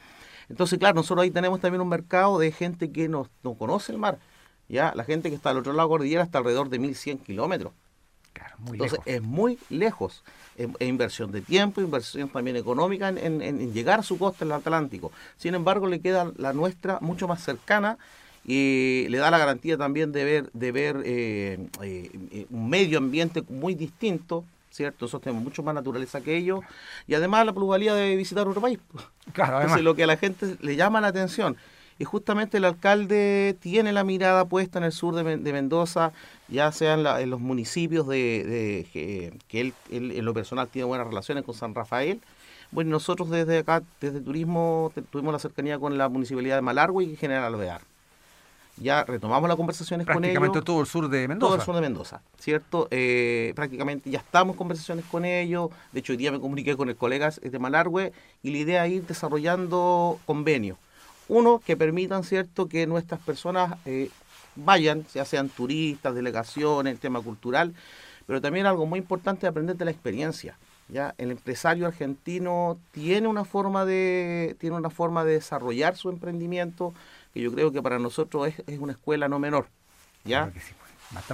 Entonces, 0.49 0.79
claro, 0.79 0.95
nosotros 0.95 1.23
ahí 1.23 1.31
tenemos 1.31 1.59
también 1.59 1.81
un 1.81 1.89
mercado 1.89 2.39
de 2.39 2.51
gente 2.51 2.91
que 2.91 3.07
no, 3.07 3.29
no 3.43 3.53
conoce 3.53 3.91
el 3.91 3.97
mar, 3.97 4.17
ya 4.69 4.93
la 4.95 5.03
gente 5.03 5.29
que 5.29 5.35
está 5.35 5.49
al 5.49 5.57
otro 5.57 5.73
lado 5.73 5.87
de 5.87 5.91
la 5.91 5.97
cordillera 5.97 6.23
está 6.23 6.39
alrededor 6.39 6.69
de 6.69 6.79
1100 6.79 7.19
kilómetros. 7.19 7.73
Claro, 8.33 8.55
muy 8.59 8.73
Entonces 8.73 8.99
es 9.05 9.21
muy 9.21 9.59
lejos. 9.69 10.23
Es, 10.57 10.67
inversión 10.79 11.31
de 11.31 11.41
tiempo, 11.41 11.81
inversión 11.81 12.29
también 12.29 12.57
económica 12.57 13.09
en, 13.09 13.73
llegar 13.73 13.99
a 13.99 14.03
su 14.03 14.17
costa 14.17 14.45
en 14.45 14.51
el 14.51 14.57
Atlántico. 14.57 15.11
Sin 15.37 15.55
embargo, 15.55 15.87
le 15.87 15.99
queda 15.99 16.31
la 16.37 16.53
nuestra 16.53 16.99
mucho 17.01 17.27
más 17.27 17.43
cercana 17.43 17.97
y 18.45 19.07
le 19.09 19.17
da 19.19 19.31
la 19.31 19.37
garantía 19.37 19.77
también 19.77 20.11
de 20.11 20.23
ver, 20.23 20.51
de 20.51 20.71
ver 20.71 21.01
eh, 21.05 21.67
eh, 21.81 22.45
un 22.49 22.69
medio 22.69 22.97
ambiente 22.97 23.43
muy 23.47 23.73
distinto, 23.73 24.43
¿cierto? 24.69 25.05
Nosotros 25.05 25.23
tenemos 25.23 25.43
mucho 25.43 25.63
más 25.63 25.73
naturaleza 25.75 26.21
que 26.21 26.35
ellos 26.35 26.61
y 27.07 27.13
además 27.13 27.45
la 27.45 27.53
pluralidad 27.53 27.95
de 27.95 28.15
visitar 28.15 28.47
otro 28.47 28.61
país. 28.61 28.79
Claro, 29.31 29.57
además. 29.57 29.81
lo 29.81 29.95
que 29.95 30.03
a 30.03 30.07
la 30.07 30.17
gente 30.17 30.57
le 30.59 30.75
llama 30.75 30.99
la 30.99 31.07
atención. 31.07 31.55
Y 31.99 32.05
justamente 32.05 32.57
el 32.57 32.65
alcalde 32.65 33.55
tiene 33.59 33.93
la 33.93 34.03
mirada 34.03 34.45
puesta 34.45 34.79
en 34.79 34.85
el 34.85 34.91
sur 34.91 35.15
de, 35.15 35.53
Mendoza, 35.53 36.11
ya 36.47 36.71
sean 36.71 37.05
en 37.05 37.29
los 37.29 37.39
municipios 37.39 38.07
de, 38.07 38.87
que 39.47 39.61
él, 39.61 39.73
en 39.89 40.25
lo 40.25 40.33
personal 40.33 40.67
tiene 40.67 40.85
buenas 40.85 41.07
relaciones 41.07 41.43
con 41.43 41.55
San 41.55 41.75
Rafael. 41.75 42.21
Bueno, 42.71 42.89
nosotros 42.89 43.29
desde 43.29 43.59
acá, 43.59 43.83
desde 44.01 44.19
Turismo, 44.19 44.91
tuvimos 45.11 45.31
la 45.31 45.39
cercanía 45.39 45.77
con 45.77 45.97
la 45.97 46.09
municipalidad 46.09 46.55
de 46.55 46.61
Malargüe 46.61 47.03
y 47.03 47.15
General 47.15 47.53
Alvear 47.53 47.81
ya 48.77 49.03
retomamos 49.03 49.47
las 49.47 49.57
conversaciones 49.57 50.07
con 50.07 50.23
ellos. 50.23 50.33
Prácticamente 50.33 50.65
todo 50.65 50.81
el 50.81 50.87
sur 50.87 51.09
de 51.09 51.27
Mendoza. 51.27 51.47
Todo 51.47 51.55
el 51.59 51.61
sur 51.61 51.75
de 51.75 51.81
Mendoza, 51.81 52.21
¿cierto? 52.39 52.87
Eh, 52.91 53.53
prácticamente 53.55 54.09
ya 54.09 54.19
estamos 54.19 54.53
en 54.53 54.57
conversaciones 54.57 55.05
con 55.05 55.25
ellos. 55.25 55.69
De 55.91 55.99
hecho, 55.99 56.13
hoy 56.13 56.17
día 56.17 56.31
me 56.31 56.39
comuniqué 56.39 56.75
con 56.75 56.89
el 56.89 56.95
colega 56.95 57.29
de 57.29 57.59
Malargüe 57.59 58.13
y 58.41 58.51
la 58.51 58.57
idea 58.57 58.85
es 58.85 58.93
ir 58.93 59.05
desarrollando 59.05 60.19
convenios. 60.25 60.77
Uno, 61.33 61.59
que 61.65 61.75
permitan, 61.75 62.23
¿cierto?, 62.23 62.67
que 62.67 62.85
nuestras 62.85 63.19
personas 63.19 63.77
eh, 63.85 64.09
vayan, 64.55 65.03
ya 65.15 65.25
sean 65.25 65.49
turistas, 65.49 66.13
delegaciones, 66.13 66.93
el 66.93 66.99
tema 66.99 67.21
cultural, 67.21 67.73
pero 68.27 68.39
también 68.39 68.67
algo 68.67 68.85
muy 68.85 68.99
importante 68.99 69.47
es 69.47 69.49
aprender 69.49 69.75
de 69.75 69.85
la 69.85 69.91
experiencia. 69.91 70.57
¿ya? 70.89 71.15
El 71.17 71.31
empresario 71.31 71.87
argentino 71.87 72.77
tiene 72.91 73.27
una 73.27 73.45
forma 73.45 73.83
de, 73.83 74.55
tiene 74.59 74.75
una 74.75 74.91
forma 74.91 75.25
de 75.25 75.33
desarrollar 75.33 75.95
su 75.95 76.09
emprendimiento, 76.09 76.93
que 77.33 77.41
yo 77.41 77.51
creo 77.51 77.71
que 77.71 77.81
para 77.81 77.97
nosotros 77.97 78.53
es, 78.67 78.79
una 78.79 78.93
escuela 78.93 79.27
no 79.27 79.39
menor. 79.39 79.67
¿ya? 80.25 80.51
Pues, 80.51 80.65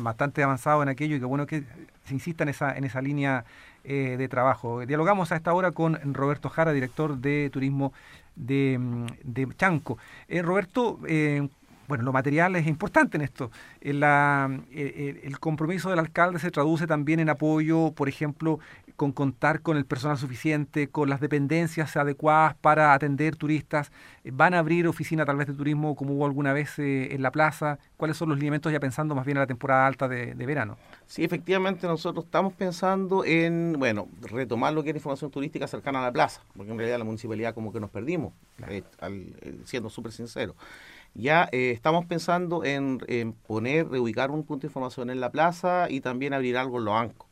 bastante 0.02 0.44
avanzado 0.44 0.84
en 0.84 0.90
aquello 0.90 1.16
y 1.16 1.20
que 1.20 1.26
bueno 1.26 1.46
que 1.46 1.64
se 2.06 2.14
insista 2.14 2.44
en 2.44 2.50
esa, 2.50 2.78
en 2.78 2.84
esa 2.84 3.02
línea 3.02 3.46
eh, 3.84 4.16
de 4.18 4.28
trabajo. 4.28 4.86
Dialogamos 4.86 5.32
a 5.32 5.36
esta 5.36 5.54
hora 5.54 5.72
con 5.72 6.14
Roberto 6.14 6.50
Jara, 6.50 6.74
director 6.74 7.18
de 7.18 7.50
turismo 7.52 7.94
de, 8.36 8.78
mm, 8.80 9.06
de 9.24 9.48
Chanco. 9.56 9.98
Eh, 10.28 10.42
Roberto, 10.42 11.00
eh, 11.08 11.48
bueno, 11.90 12.04
lo 12.04 12.14
material 12.14 12.56
es 12.56 12.68
importante 12.68 13.18
en 13.18 13.24
esto. 13.24 13.50
El, 13.82 14.04
el, 14.04 15.40
compromiso 15.40 15.90
del 15.90 15.98
alcalde 15.98 16.38
se 16.38 16.52
traduce 16.52 16.86
también 16.86 17.20
en 17.20 17.30
apoyo, 17.30 17.92
por 17.94 18.08
ejemplo, 18.08 18.60
con 18.96 19.12
contar 19.12 19.62
con 19.62 19.76
el 19.76 19.86
personal 19.86 20.18
suficiente, 20.18 20.90
con 20.90 21.10
las 21.10 21.20
dependencias 21.20 21.98
adecuadas 21.98 22.56
para 22.62 22.94
atender 22.94 23.36
turistas. 23.36 23.92
¿Van 24.24 24.54
a 24.54 24.60
abrir 24.60 24.88
oficina 24.88 25.26
tal 25.26 25.38
vez 25.38 25.48
de 25.48 25.56
turismo 25.56 25.96
como 25.96 26.14
hubo 26.14 26.28
alguna 26.28 26.54
vez 26.54 26.78
eh, 26.78 27.16
en 27.16 27.24
la 27.24 27.32
plaza? 27.32 27.80
¿Cuáles 27.98 28.18
son 28.18 28.30
los 28.30 28.38
lineamientos 28.38 28.72
ya 28.72 28.80
pensando 28.80 29.16
más 29.16 29.26
bien 29.26 29.38
en 29.38 29.42
la 29.42 29.48
temporada 29.48 29.88
alta 29.88 30.08
de, 30.08 30.36
verano? 30.46 30.78
Sí, 31.08 31.24
efectivamente 31.24 31.88
nosotros 31.88 32.26
estamos 32.26 32.54
pensando 32.54 33.26
en, 33.26 33.78
bueno, 33.80 34.08
retomar 34.22 34.74
lo 34.74 34.84
que 34.84 34.92
es 34.92 34.96
información 34.96 35.32
turística 35.32 35.66
cercana 35.66 36.00
a 36.00 36.04
la 36.04 36.12
plaza, 36.12 36.42
porque 36.56 36.72
en 36.72 36.78
realidad 36.78 37.00
la 37.00 37.06
municipalidad 37.06 37.56
como 37.56 37.74
que 37.74 37.80
nos 37.80 37.90
perdimos, 37.90 38.34
eh, 38.68 38.84
eh, 39.02 39.60
siendo 39.64 39.90
súper 39.90 40.12
sincero. 40.12 40.56
Ya 41.16 41.50
estamos 41.52 42.06
pensando 42.06 42.64
en, 42.64 43.00
poner, 43.48 43.90
reubicar 43.90 44.32
un 44.32 44.44
punto 44.44 44.62
de 44.62 44.68
información 44.68 45.10
en 45.10 45.20
la 45.20 45.32
plaza 45.32 45.88
y 45.90 46.02
también 46.02 46.34
abrir 46.34 46.58
algo 46.58 46.78
en 46.78 46.86
los 46.86 46.94
bancos 46.94 47.30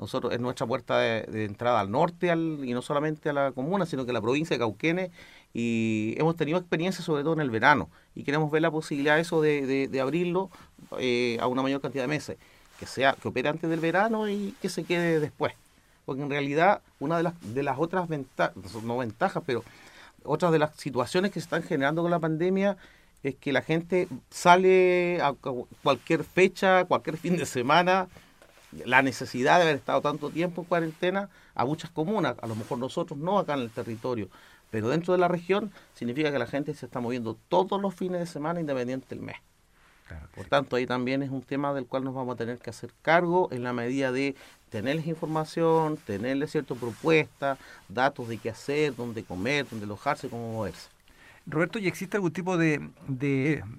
nosotros 0.00 0.32
es 0.32 0.40
nuestra 0.40 0.66
puerta 0.66 0.98
de, 0.98 1.44
entrada 1.44 1.78
al 1.78 1.90
norte 1.90 2.28
y 2.28 2.72
no 2.72 2.80
solamente 2.80 3.28
a 3.28 3.32
la 3.34 3.52
comuna, 3.52 3.84
sino 3.84 4.06
que 4.06 4.12
a 4.12 4.14
la 4.14 4.22
provincia 4.22 4.54
de 4.54 4.58
Cauquenes 4.58 5.10
y 5.52 6.14
hemos 6.16 6.36
tenido 6.36 6.58
experiencia 6.58 7.04
sobre 7.04 7.22
todo 7.22 7.34
en 7.34 7.40
el 7.40 7.50
verano 7.50 7.90
y 8.14 8.24
queremos 8.24 8.50
ver 8.50 8.62
la 8.62 8.70
posibilidad 8.70 9.16
de 9.16 9.20
eso 9.20 9.42
de, 9.42 10.00
abrirlo 10.00 10.48
eh, 10.98 11.36
a 11.40 11.46
una 11.48 11.60
mayor 11.60 11.82
cantidad 11.82 12.04
de 12.04 12.08
meses, 12.08 12.38
que 12.78 12.86
sea 12.86 13.12
que 13.12 13.28
opere 13.28 13.50
antes 13.50 13.68
del 13.68 13.80
verano 13.80 14.26
y 14.28 14.54
que 14.62 14.70
se 14.70 14.84
quede 14.84 15.20
después. 15.20 15.52
Porque 16.06 16.22
en 16.22 16.30
realidad 16.30 16.80
una 16.98 17.18
de 17.18 17.24
las, 17.24 17.34
de 17.54 17.62
las 17.62 17.78
otras 17.78 18.08
ventajas, 18.08 18.54
no 18.82 18.96
ventajas, 18.96 19.42
pero 19.44 19.62
otras 20.24 20.50
de 20.50 20.60
las 20.60 20.74
situaciones 20.76 21.30
que 21.30 21.40
se 21.40 21.44
están 21.44 21.62
generando 21.62 22.00
con 22.00 22.10
la 22.10 22.18
pandemia 22.18 22.78
es 23.22 23.34
que 23.34 23.52
la 23.52 23.62
gente 23.62 24.08
sale 24.30 25.20
a 25.20 25.34
cualquier 25.82 26.24
fecha, 26.24 26.84
cualquier 26.84 27.16
fin 27.16 27.36
de 27.36 27.46
semana, 27.46 28.08
la 28.84 29.02
necesidad 29.02 29.56
de 29.56 29.64
haber 29.64 29.76
estado 29.76 30.00
tanto 30.00 30.30
tiempo 30.30 30.62
en 30.62 30.68
cuarentena 30.68 31.28
a 31.54 31.64
muchas 31.64 31.90
comunas, 31.90 32.36
a 32.40 32.46
lo 32.46 32.54
mejor 32.54 32.78
nosotros 32.78 33.18
no 33.18 33.38
acá 33.38 33.54
en 33.54 33.60
el 33.60 33.70
territorio, 33.70 34.28
pero 34.70 34.88
dentro 34.88 35.12
de 35.12 35.18
la 35.18 35.28
región 35.28 35.72
significa 35.94 36.30
que 36.30 36.38
la 36.38 36.46
gente 36.46 36.72
se 36.74 36.86
está 36.86 37.00
moviendo 37.00 37.36
todos 37.48 37.80
los 37.80 37.94
fines 37.94 38.20
de 38.20 38.26
semana 38.26 38.60
independiente 38.60 39.06
del 39.10 39.20
mes. 39.20 39.36
Por 40.34 40.46
tanto, 40.46 40.74
ahí 40.74 40.86
también 40.86 41.22
es 41.22 41.30
un 41.30 41.42
tema 41.42 41.72
del 41.72 41.86
cual 41.86 42.02
nos 42.02 42.14
vamos 42.14 42.34
a 42.34 42.38
tener 42.38 42.58
que 42.58 42.70
hacer 42.70 42.90
cargo 43.02 43.48
en 43.52 43.62
la 43.62 43.72
medida 43.72 44.10
de 44.10 44.34
tenerles 44.68 45.06
información, 45.06 45.98
tenerles 45.98 46.50
ciertas 46.50 46.78
propuestas, 46.78 47.58
datos 47.88 48.28
de 48.28 48.38
qué 48.38 48.50
hacer, 48.50 48.96
dónde 48.96 49.22
comer, 49.22 49.66
dónde 49.68 49.84
alojarse, 49.84 50.28
cómo 50.28 50.52
moverse. 50.52 50.88
Roberto, 51.46 51.78
¿y 51.78 51.88
existe 51.88 52.16
algún 52.16 52.32
tipo 52.32 52.56
de, 52.56 52.80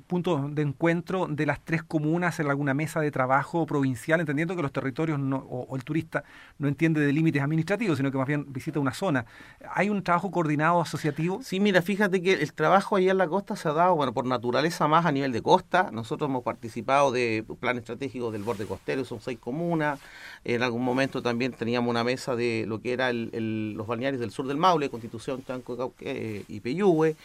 punto 0.07 0.49
de 0.49 0.61
encuentro 0.61 1.27
de 1.27 1.45
las 1.45 1.63
tres 1.63 1.83
comunas 1.83 2.39
en 2.39 2.47
alguna 2.49 2.73
mesa 2.73 2.99
de 2.99 3.11
trabajo 3.11 3.65
provincial, 3.65 4.19
entendiendo 4.19 4.55
que 4.55 4.61
los 4.61 4.73
territorios 4.73 5.19
o, 5.21 5.75
el 5.75 5.83
turista 5.83 6.23
no 6.57 6.67
entiende 6.67 6.99
de 7.01 7.13
límites 7.13 7.41
administrativos, 7.41 7.97
sino 7.97 8.11
que 8.11 8.17
más 8.17 8.27
bien 8.27 8.51
visita 8.51 8.79
una 8.79 8.93
zona? 8.93 9.25
¿Hay 9.73 9.89
un 9.89 10.03
trabajo 10.03 10.31
coordinado 10.31 10.81
asociativo? 10.81 11.41
Sí, 11.43 11.59
mira, 11.59 11.81
fíjate 11.81 12.21
que 12.21 12.33
el 12.33 12.51
trabajo 12.53 12.95
allá 12.95 13.11
en 13.11 13.17
la 13.17 13.27
costa 13.27 13.55
se 13.55 13.69
ha 13.69 13.73
dado, 13.73 13.95
bueno, 13.95 14.13
por 14.13 14.25
naturaleza 14.25 14.87
más 14.87 15.05
a 15.05 15.11
nivel 15.11 15.31
de 15.31 15.41
costa. 15.41 15.91
Nosotros 15.91 16.29
hemos 16.29 16.43
participado 16.43 17.11
de 17.11 17.45
plan 17.59 17.77
estratégico 17.77 18.31
del 18.31 18.43
borde 18.43 18.65
costero, 18.65 19.05
son 19.05 19.21
seis 19.21 19.37
comunas. 19.39 19.99
En 20.43 20.63
algún 20.63 20.83
momento 20.83 21.21
también 21.21 21.53
teníamos 21.53 21.89
una 21.89 22.03
mesa 22.03 22.35
de 22.35 22.65
lo 22.67 22.81
que 22.81 22.93
era 22.93 23.13
los 23.13 23.87
balnearios 23.87 24.19
del 24.19 24.31
sur 24.31 24.47
del 24.47 24.57
Maule, 24.57 24.89
Constitución, 24.89 25.43
Chanco 25.45 25.93
eh, 25.99 26.43
y 26.47 26.59
Peyúgue. 26.59 27.15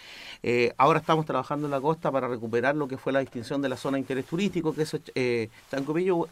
Eh, 0.42 0.72
ahora 0.76 1.00
estamos 1.00 1.26
trabajando 1.26 1.66
en 1.66 1.70
la 1.70 1.80
costa 1.80 2.10
para 2.10 2.28
recuperar 2.28 2.76
lo 2.76 2.88
que 2.88 2.96
fue 2.96 3.12
la 3.12 3.20
distinción 3.20 3.62
de 3.62 3.68
la 3.68 3.76
zona 3.76 3.96
de 3.96 4.00
interés 4.00 4.26
turístico, 4.26 4.74
que 4.74 4.82
es 4.82 4.96
eh, 5.14 5.48
Chanco 5.70 5.94
Peyúgue. 5.94 6.30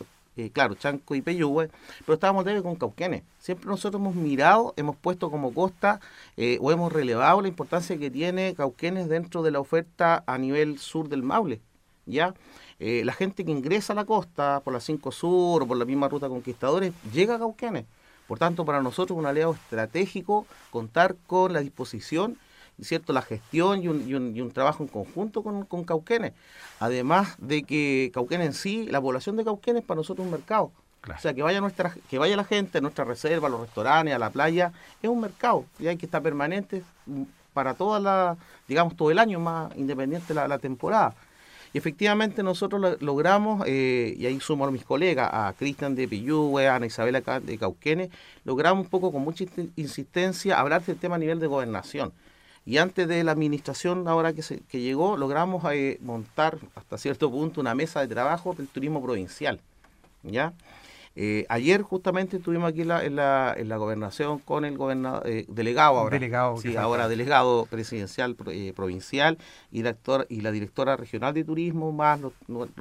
claro, 0.52 0.74
Chanco 0.74 1.14
y 1.14 1.22
Peyúgue, 1.22 1.70
pero 2.00 2.14
estábamos 2.14 2.44
debe 2.44 2.62
con 2.62 2.76
Cauquenes. 2.76 3.22
Siempre 3.38 3.66
nosotros 3.66 4.00
hemos 4.00 4.14
mirado, 4.14 4.74
hemos 4.76 4.96
puesto 4.96 5.30
como 5.30 5.52
costa 5.54 6.00
o 6.60 6.72
hemos 6.72 6.92
relevado 6.92 7.40
la 7.40 7.48
importancia 7.48 7.96
que 7.96 8.10
tiene 8.10 8.54
Cauquenes 8.54 9.08
dentro 9.08 9.42
de 9.42 9.50
la 9.50 9.60
oferta 9.60 10.24
a 10.26 10.38
nivel 10.38 10.78
sur 10.78 11.08
del 11.08 11.22
Maule. 11.22 11.60
¿ya? 12.06 12.34
Eh, 12.78 13.02
la 13.04 13.12
gente 13.12 13.44
que 13.44 13.50
ingresa 13.50 13.92
a 13.92 13.96
la 13.96 14.04
costa 14.04 14.60
por 14.64 14.72
la 14.72 14.80
5 14.80 15.12
Sur 15.12 15.62
o 15.62 15.66
por 15.66 15.76
la 15.76 15.84
misma 15.84 16.08
ruta 16.08 16.28
Conquistadores 16.28 16.92
llega 17.12 17.36
a 17.36 17.38
Cauquenes. 17.38 17.86
Por 18.26 18.38
tanto, 18.38 18.64
para 18.64 18.82
nosotros 18.82 19.16
es 19.16 19.20
un 19.20 19.26
aliado 19.26 19.52
estratégico 19.54 20.46
contar 20.70 21.16
con 21.26 21.52
la 21.52 21.60
disposición, 21.60 22.38
¿cierto? 22.80 23.12
la 23.12 23.22
gestión 23.22 23.82
y 23.82 23.88
un, 23.88 24.36
y 24.36 24.40
un, 24.40 24.50
trabajo 24.52 24.82
en 24.82 24.88
conjunto 24.88 25.42
con, 25.42 25.64
con, 25.64 25.84
Cauquenes. 25.84 26.32
Además 26.80 27.36
de 27.38 27.62
que 27.62 28.10
Cauquenes 28.12 28.46
en 28.46 28.52
sí, 28.54 28.86
la 28.86 29.00
población 29.00 29.36
de 29.36 29.44
Cauquenes 29.44 29.82
para 29.82 29.98
nosotros 29.98 30.26
es 30.26 30.32
un 30.32 30.38
mercado. 30.38 30.72
O 31.06 31.20
sea, 31.20 31.34
que 31.34 31.42
vaya, 31.42 31.60
nuestra, 31.60 31.94
que 32.08 32.18
vaya 32.18 32.34
la 32.36 32.44
gente 32.44 32.78
a 32.78 32.80
nuestra 32.80 33.04
reserva, 33.04 33.48
a 33.48 33.50
los 33.50 33.60
restaurantes, 33.60 34.14
a 34.14 34.18
la 34.18 34.30
playa, 34.30 34.72
es 35.02 35.10
un 35.10 35.20
mercado 35.20 35.66
y 35.78 35.86
hay 35.86 35.96
que 35.96 36.06
estar 36.06 36.22
permanente 36.22 36.82
para 37.52 37.74
toda 37.74 38.00
la, 38.00 38.36
digamos, 38.66 38.96
todo 38.96 39.10
el 39.10 39.18
año 39.18 39.38
más 39.38 39.76
independiente 39.76 40.32
la, 40.32 40.48
la 40.48 40.58
temporada. 40.58 41.14
Y 41.74 41.78
efectivamente 41.78 42.44
nosotros 42.44 43.02
logramos, 43.02 43.64
eh, 43.66 44.14
y 44.16 44.26
ahí 44.26 44.38
sumo 44.38 44.64
a 44.64 44.70
mis 44.70 44.84
colegas, 44.84 45.28
a 45.32 45.52
Cristian 45.58 45.96
de 45.96 46.06
Pillúe, 46.06 46.58
a 46.60 46.76
Ana 46.76 46.86
Isabela 46.86 47.20
de 47.20 47.58
Cauquenes, 47.58 48.10
logramos 48.44 48.84
un 48.84 48.90
poco 48.90 49.10
con 49.10 49.22
mucha 49.22 49.44
insistencia 49.74 50.60
hablar 50.60 50.84
del 50.84 50.96
tema 50.96 51.16
a 51.16 51.18
nivel 51.18 51.40
de 51.40 51.48
gobernación. 51.48 52.12
Y 52.66 52.78
antes 52.78 53.06
de 53.08 53.22
la 53.24 53.32
administración, 53.32 54.08
ahora 54.08 54.32
que, 54.32 54.42
se, 54.42 54.60
que 54.60 54.80
llegó, 54.80 55.16
logramos 55.16 55.62
eh, 55.72 55.98
montar 56.00 56.58
hasta 56.74 56.96
cierto 56.98 57.30
punto 57.30 57.60
una 57.60 57.74
mesa 57.74 58.00
de 58.00 58.08
trabajo 58.08 58.54
del 58.54 58.68
turismo 58.68 59.02
provincial. 59.02 59.60
¿ya? 60.22 60.54
Eh, 61.16 61.46
ayer 61.48 61.82
justamente 61.82 62.38
estuvimos 62.38 62.70
aquí 62.70 62.80
en 62.80 62.88
la, 62.88 63.04
en 63.04 63.68
la, 63.68 63.76
gobernación 63.76 64.40
con 64.40 64.64
el 64.64 64.76
gobernador, 64.76 65.22
eh, 65.28 65.44
delegado 65.46 65.98
ahora, 65.98 66.14
delegado, 66.18 66.56
sí, 66.56 66.76
ahora 66.76 67.06
delegado 67.06 67.66
presidencial 67.66 68.36
eh, 68.48 68.72
provincial 68.74 69.38
y, 69.70 69.76
director, 69.76 70.26
y 70.28 70.40
la 70.40 70.50
directora 70.50 70.96
regional 70.96 71.32
de 71.32 71.44
turismo, 71.44 71.92
más 71.92 72.18
los, 72.20 72.32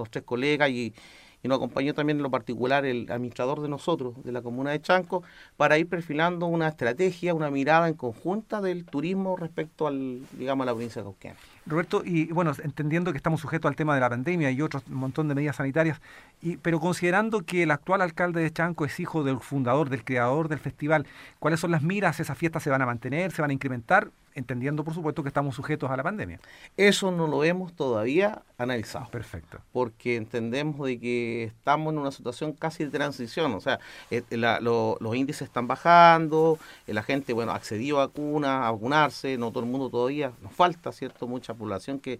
tres 0.09 0.23
colegas 0.23 0.71
y, 0.71 0.95
y, 1.43 1.47
nos 1.47 1.57
acompañó 1.57 1.93
también 1.93 2.17
en 2.17 2.23
lo 2.23 2.31
particular 2.31 2.85
el 2.85 3.11
administrador 3.11 3.61
de 3.61 3.69
nosotros, 3.69 4.15
de 4.23 4.31
la 4.31 4.41
comuna 4.41 4.71
de 4.71 4.81
Chanco, 4.81 5.23
para 5.57 5.77
ir 5.77 5.87
perfilando 5.87 6.47
una 6.47 6.69
estrategia, 6.69 7.33
una 7.33 7.51
mirada 7.51 7.87
en 7.87 7.93
conjunta 7.93 8.61
del 8.61 8.85
turismo 8.85 9.35
respecto 9.35 9.87
al, 9.87 10.21
digamos, 10.31 10.63
a 10.63 10.67
la 10.67 10.71
provincia 10.73 11.01
de 11.01 11.05
Cauquenes. 11.05 11.37
Roberto, 11.65 12.01
y 12.03 12.27
bueno, 12.31 12.51
entendiendo 12.61 13.11
que 13.11 13.17
estamos 13.17 13.41
sujetos 13.41 13.69
al 13.69 13.75
tema 13.75 13.95
de 13.95 14.01
la 14.01 14.09
pandemia 14.09 14.51
y 14.51 14.61
otros 14.61 14.87
montón 14.87 15.27
de 15.27 15.35
medidas 15.35 15.55
sanitarias, 15.55 16.01
y, 16.41 16.57
pero 16.57 16.79
considerando 16.79 17.41
que 17.41 17.63
el 17.63 17.71
actual 17.71 18.01
alcalde 18.01 18.41
de 18.41 18.51
Chanco 18.51 18.85
es 18.85 18.99
hijo 18.99 19.23
del 19.23 19.39
fundador, 19.39 19.89
del 19.89 20.03
creador 20.03 20.49
del 20.49 20.59
festival, 20.59 21.05
¿cuáles 21.39 21.59
son 21.59 21.71
las 21.71 21.81
miras? 21.81 22.19
¿Esas 22.19 22.37
fiestas 22.37 22.63
se 22.63 22.69
van 22.69 22.81
a 22.81 22.85
mantener, 22.85 23.31
se 23.31 23.41
van 23.41 23.51
a 23.51 23.53
incrementar? 23.53 24.11
entendiendo 24.35 24.83
por 24.83 24.93
supuesto 24.93 25.23
que 25.23 25.29
estamos 25.29 25.55
sujetos 25.55 25.89
a 25.89 25.97
la 25.97 26.03
pandemia. 26.03 26.39
Eso 26.77 27.11
no 27.11 27.27
lo 27.27 27.43
hemos 27.43 27.73
todavía 27.73 28.41
analizado. 28.57 29.09
Perfecto. 29.09 29.59
Porque 29.71 30.15
entendemos 30.15 30.85
de 30.87 30.99
que 30.99 31.43
estamos 31.45 31.93
en 31.93 31.99
una 31.99 32.11
situación 32.11 32.53
casi 32.53 32.85
de 32.85 32.91
transición, 32.91 33.53
o 33.53 33.59
sea, 33.59 33.79
eh, 34.11 34.23
los 34.31 35.15
índices 35.15 35.43
están 35.43 35.67
bajando, 35.67 36.57
eh, 36.87 36.93
la 36.93 37.03
gente, 37.03 37.33
bueno, 37.33 37.51
accedió 37.51 37.99
a 37.99 38.07
vacuna, 38.07 38.67
a 38.67 38.71
vacunarse, 38.71 39.37
no 39.37 39.51
todo 39.51 39.63
el 39.63 39.69
mundo 39.69 39.89
todavía, 39.89 40.31
nos 40.41 40.53
falta, 40.53 40.91
¿cierto? 40.91 41.27
Mucha 41.27 41.52
población 41.53 41.99
que 41.99 42.19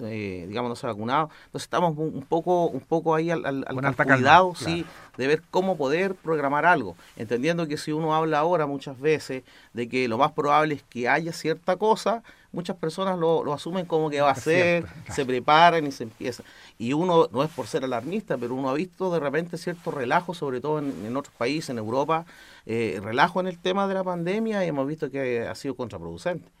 eh, 0.00 0.44
digamos, 0.48 0.68
no 0.68 0.76
se 0.76 0.86
ha 0.86 0.90
vacunado. 0.90 1.30
Entonces 1.46 1.66
estamos 1.66 1.96
un, 1.96 2.22
poco 2.22 2.66
un 2.66 2.80
poco 2.80 3.14
ahí 3.14 3.30
al, 3.30 3.44
al, 3.46 3.96
cuidado, 3.96 4.54
sí, 4.56 4.84
de 5.16 5.26
ver 5.26 5.42
cómo 5.50 5.76
poder 5.76 6.14
programar 6.14 6.66
algo, 6.66 6.96
entendiendo 7.16 7.66
que 7.68 7.76
si 7.76 7.92
uno 7.92 8.14
habla 8.14 8.40
ahora 8.40 8.66
muchas 8.66 8.98
veces 8.98 9.44
de 9.72 9.88
que 9.88 10.08
lo 10.08 10.18
más 10.18 10.32
probable 10.32 10.74
es 10.74 10.82
que 10.82 11.08
haya 11.08 11.32
cierta 11.32 11.76
cosa, 11.76 12.22
muchas 12.50 12.76
personas 12.76 13.18
lo, 13.18 13.52
asumen 13.52 13.86
como 13.86 14.10
que 14.10 14.20
va 14.20 14.30
a 14.30 14.34
ser, 14.34 14.86
se 15.10 15.24
preparan 15.24 15.86
y 15.86 15.92
se 15.92 16.04
empieza. 16.04 16.42
Y 16.76 16.92
uno, 16.92 17.28
no 17.32 17.44
es 17.44 17.50
por 17.50 17.66
ser 17.66 17.84
alarmista, 17.84 18.36
pero 18.36 18.54
uno 18.54 18.70
ha 18.70 18.74
visto 18.74 19.12
de 19.12 19.20
repente 19.20 19.58
cierto 19.58 19.90
relajo, 19.90 20.34
sobre 20.34 20.60
todo 20.60 20.80
en, 20.80 21.16
otros 21.16 21.34
países, 21.36 21.70
en 21.70 21.78
Europa, 21.78 22.26
eh, 22.66 23.00
relajo 23.02 23.40
en 23.40 23.46
el 23.46 23.58
tema 23.58 23.86
de 23.86 23.94
la 23.94 24.04
pandemia 24.04 24.64
y 24.64 24.68
hemos 24.68 24.86
visto 24.86 25.10
que 25.10 25.46
ha 25.46 25.54
sido 25.54 25.74
contraproducente. 25.74 26.57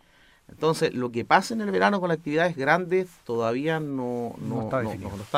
Entonces, 0.48 0.94
lo 0.94 1.12
que 1.12 1.24
pasa 1.24 1.54
en 1.54 1.60
el 1.60 1.70
verano 1.70 2.00
con 2.00 2.10
actividades 2.10 2.56
grandes 2.56 3.08
todavía 3.24 3.80
no, 3.80 4.34
no, 4.38 4.62
está, 4.62 4.80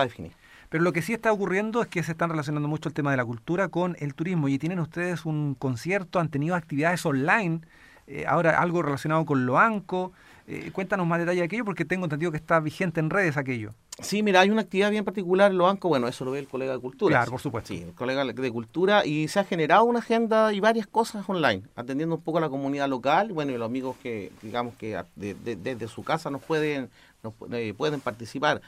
definido. 0.05 0.35
Pero 0.69 0.85
lo 0.85 0.93
que 0.93 1.03
sí 1.03 1.13
está 1.13 1.33
ocurriendo 1.33 1.83
es 1.83 1.89
que 1.89 2.03
se 2.03 2.13
están 2.13 2.31
relacionando 2.31 2.69
mucho 2.69 2.89
el 2.89 2.95
tema 2.95 3.11
de 3.11 3.17
la 3.17 3.25
cultura 3.25 3.69
con 3.69 3.97
el 3.99 4.15
turismo 4.15 4.49
y 4.49 4.59
tienen 4.59 4.79
ustedes 4.79 5.27
un 5.27 5.55
concierto, 5.55 6.21
han 6.21 6.29
tenido 6.29 6.55
actividades 6.55 7.05
online, 7.05 7.61
eh, 8.07 8.25
ahora 8.27 8.61
algo 8.61 8.83
relacionado 8.83 9.25
con 9.25 9.47
Loanco. 9.47 10.13
Eh, 10.53 10.73
cuéntanos 10.73 11.07
más 11.07 11.21
detalle 11.21 11.39
de 11.39 11.45
aquello 11.45 11.65
porque 11.65 11.85
tengo 11.85 12.07
entendido 12.07 12.33
que 12.33 12.37
está 12.37 12.59
vigente 12.59 12.99
en 12.99 13.09
redes 13.09 13.37
aquello. 13.37 13.73
Sí, 14.01 14.25
mira, 14.25 14.41
hay 14.41 14.51
una 14.51 14.63
actividad 14.63 14.91
bien 14.91 15.05
particular 15.05 15.53
en 15.53 15.59
los 15.59 15.69
bancos, 15.69 15.89
bueno, 15.89 16.09
eso 16.09 16.25
lo 16.25 16.33
ve 16.33 16.41
el 16.41 16.49
colega 16.49 16.73
de 16.73 16.81
Cultura. 16.81 17.19
Claro, 17.19 17.31
por 17.31 17.41
supuesto. 17.41 17.69
Sí, 17.69 17.83
el 17.83 17.95
colega 17.95 18.25
de 18.25 18.51
Cultura, 18.51 19.07
y 19.07 19.29
se 19.29 19.39
ha 19.39 19.45
generado 19.45 19.85
una 19.85 20.01
agenda 20.01 20.53
y 20.53 20.59
varias 20.59 20.89
cosas 20.89 21.29
online, 21.29 21.63
atendiendo 21.77 22.17
un 22.17 22.23
poco 22.23 22.39
a 22.39 22.41
la 22.41 22.49
comunidad 22.49 22.89
local, 22.89 23.31
bueno, 23.33 23.53
y 23.53 23.59
los 23.59 23.67
amigos 23.67 23.97
que, 24.03 24.33
digamos, 24.43 24.75
que 24.75 25.01
desde 25.15 25.87
su 25.87 26.03
casa 26.03 26.31
nos 26.31 26.43
pueden, 26.43 26.91
nos, 27.23 27.35
eh, 27.53 27.73
pueden 27.77 28.01
participar 28.01 28.61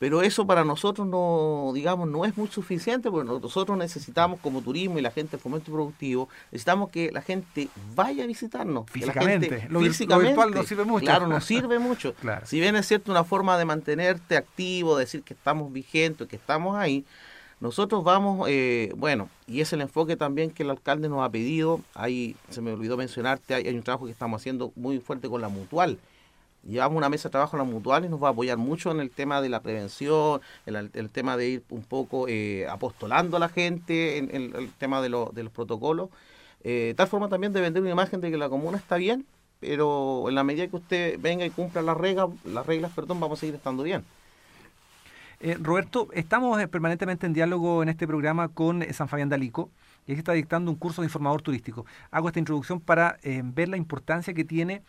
pero 0.00 0.22
eso 0.22 0.46
para 0.46 0.64
nosotros 0.64 1.06
no, 1.06 1.72
digamos, 1.74 2.08
no 2.08 2.24
es 2.24 2.34
muy 2.34 2.48
suficiente 2.48 3.10
porque 3.10 3.28
nosotros 3.28 3.76
necesitamos 3.76 4.40
como 4.40 4.62
turismo 4.62 4.98
y 4.98 5.02
la 5.02 5.10
gente 5.10 5.32
del 5.32 5.40
fomento 5.40 5.70
productivo, 5.70 6.26
necesitamos 6.50 6.88
que 6.88 7.12
la 7.12 7.20
gente 7.20 7.68
vaya 7.94 8.24
a 8.24 8.26
visitarnos. 8.26 8.90
Físicamente, 8.90 9.66
lo, 9.68 9.80
virtual 9.80 10.52
nos 10.52 10.66
sirve 10.66 10.84
mucho. 10.84 11.04
Claro, 11.04 11.26
nos 11.26 11.44
sirve 11.44 11.78
mucho. 11.78 12.14
Si 12.44 12.58
bien 12.58 12.76
es 12.76 12.86
cierto 12.86 13.10
una 13.10 13.24
forma 13.24 13.58
de 13.58 13.66
mantenerte 13.66 14.38
activo, 14.38 14.96
decir 14.96 15.22
que 15.22 15.34
estamos 15.34 15.70
vigentes, 15.70 16.26
que 16.26 16.36
estamos 16.36 16.76
ahí, 16.76 17.04
nosotros 17.60 18.02
vamos, 18.02 18.48
eh, 18.48 18.92
bueno, 18.96 19.28
y 19.46 19.60
es 19.60 19.70
el 19.74 19.82
enfoque 19.82 20.16
también 20.16 20.50
que 20.50 20.62
el 20.62 20.70
alcalde 20.70 21.10
nos 21.10 21.22
ha 21.22 21.28
pedido, 21.28 21.82
ahí 21.94 22.36
se 22.48 22.62
me 22.62 22.72
olvidó 22.72 22.96
mencionarte, 22.96 23.52
hay 23.52 23.68
un 23.68 23.82
trabajo 23.82 24.06
que 24.06 24.12
estamos 24.12 24.40
haciendo 24.40 24.72
muy 24.76 24.98
fuerte 24.98 25.28
con 25.28 25.42
la 25.42 25.50
mutual, 25.50 25.98
Llevamos 26.62 26.98
una 26.98 27.08
mesa 27.08 27.28
de 27.28 27.32
trabajo 27.32 27.56
en 27.56 27.66
la 27.66 27.72
mutual 27.72 28.04
y 28.04 28.08
nos 28.08 28.22
va 28.22 28.28
a 28.28 28.30
apoyar 28.32 28.58
mucho 28.58 28.90
en 28.90 29.00
el 29.00 29.10
tema 29.10 29.40
de 29.40 29.48
la 29.48 29.60
prevención, 29.60 30.42
el, 30.66 30.90
el 30.92 31.08
tema 31.08 31.38
de 31.38 31.48
ir 31.48 31.62
un 31.70 31.82
poco 31.82 32.28
eh, 32.28 32.66
apostolando 32.68 33.38
a 33.38 33.40
la 33.40 33.48
gente 33.48 34.18
en, 34.18 34.30
el 34.34 34.70
tema 34.78 35.00
de, 35.00 35.08
los 35.08 35.30
protocolos. 35.54 36.10
Eh, 36.62 36.92
tal 36.98 37.08
forma 37.08 37.28
también 37.28 37.54
de 37.54 37.62
vender 37.62 37.80
una 37.82 37.92
imagen 37.92 38.20
de 38.20 38.30
que 38.30 38.36
la 38.36 38.50
comuna 38.50 38.76
está 38.76 38.96
bien, 38.96 39.24
pero 39.58 40.28
en 40.28 40.34
la 40.34 40.44
medida 40.44 40.68
que 40.68 40.76
usted 40.76 41.18
venga 41.18 41.46
y 41.46 41.50
cumpla 41.50 41.80
las 41.80 41.96
reglas, 41.96 42.28
las 42.44 42.66
reglas 42.66 42.92
perdón, 42.92 43.20
vamos 43.20 43.38
a 43.38 43.40
seguir 43.40 43.54
estando 43.54 43.82
bien. 43.82 44.04
Eh, 45.40 45.56
Roberto, 45.58 46.08
estamos 46.12 46.62
permanentemente 46.66 47.24
en 47.24 47.32
diálogo 47.32 47.82
en 47.82 47.88
este 47.88 48.06
programa 48.06 48.48
con 48.48 48.84
San 48.92 49.08
Fabián 49.08 49.30
de 49.30 49.36
Alico, 49.36 49.70
y 50.06 50.12
está 50.12 50.32
dictando 50.32 50.70
un 50.70 50.76
curso 50.76 51.00
de 51.00 51.06
informador 51.06 51.40
turístico. 51.40 51.86
Hago 52.10 52.28
esta 52.28 52.38
introducción 52.38 52.80
para 52.80 53.18
ver 53.22 53.68
la 53.68 53.78
importancia 53.78 54.34
que 54.34 54.44
tiene 54.44 54.82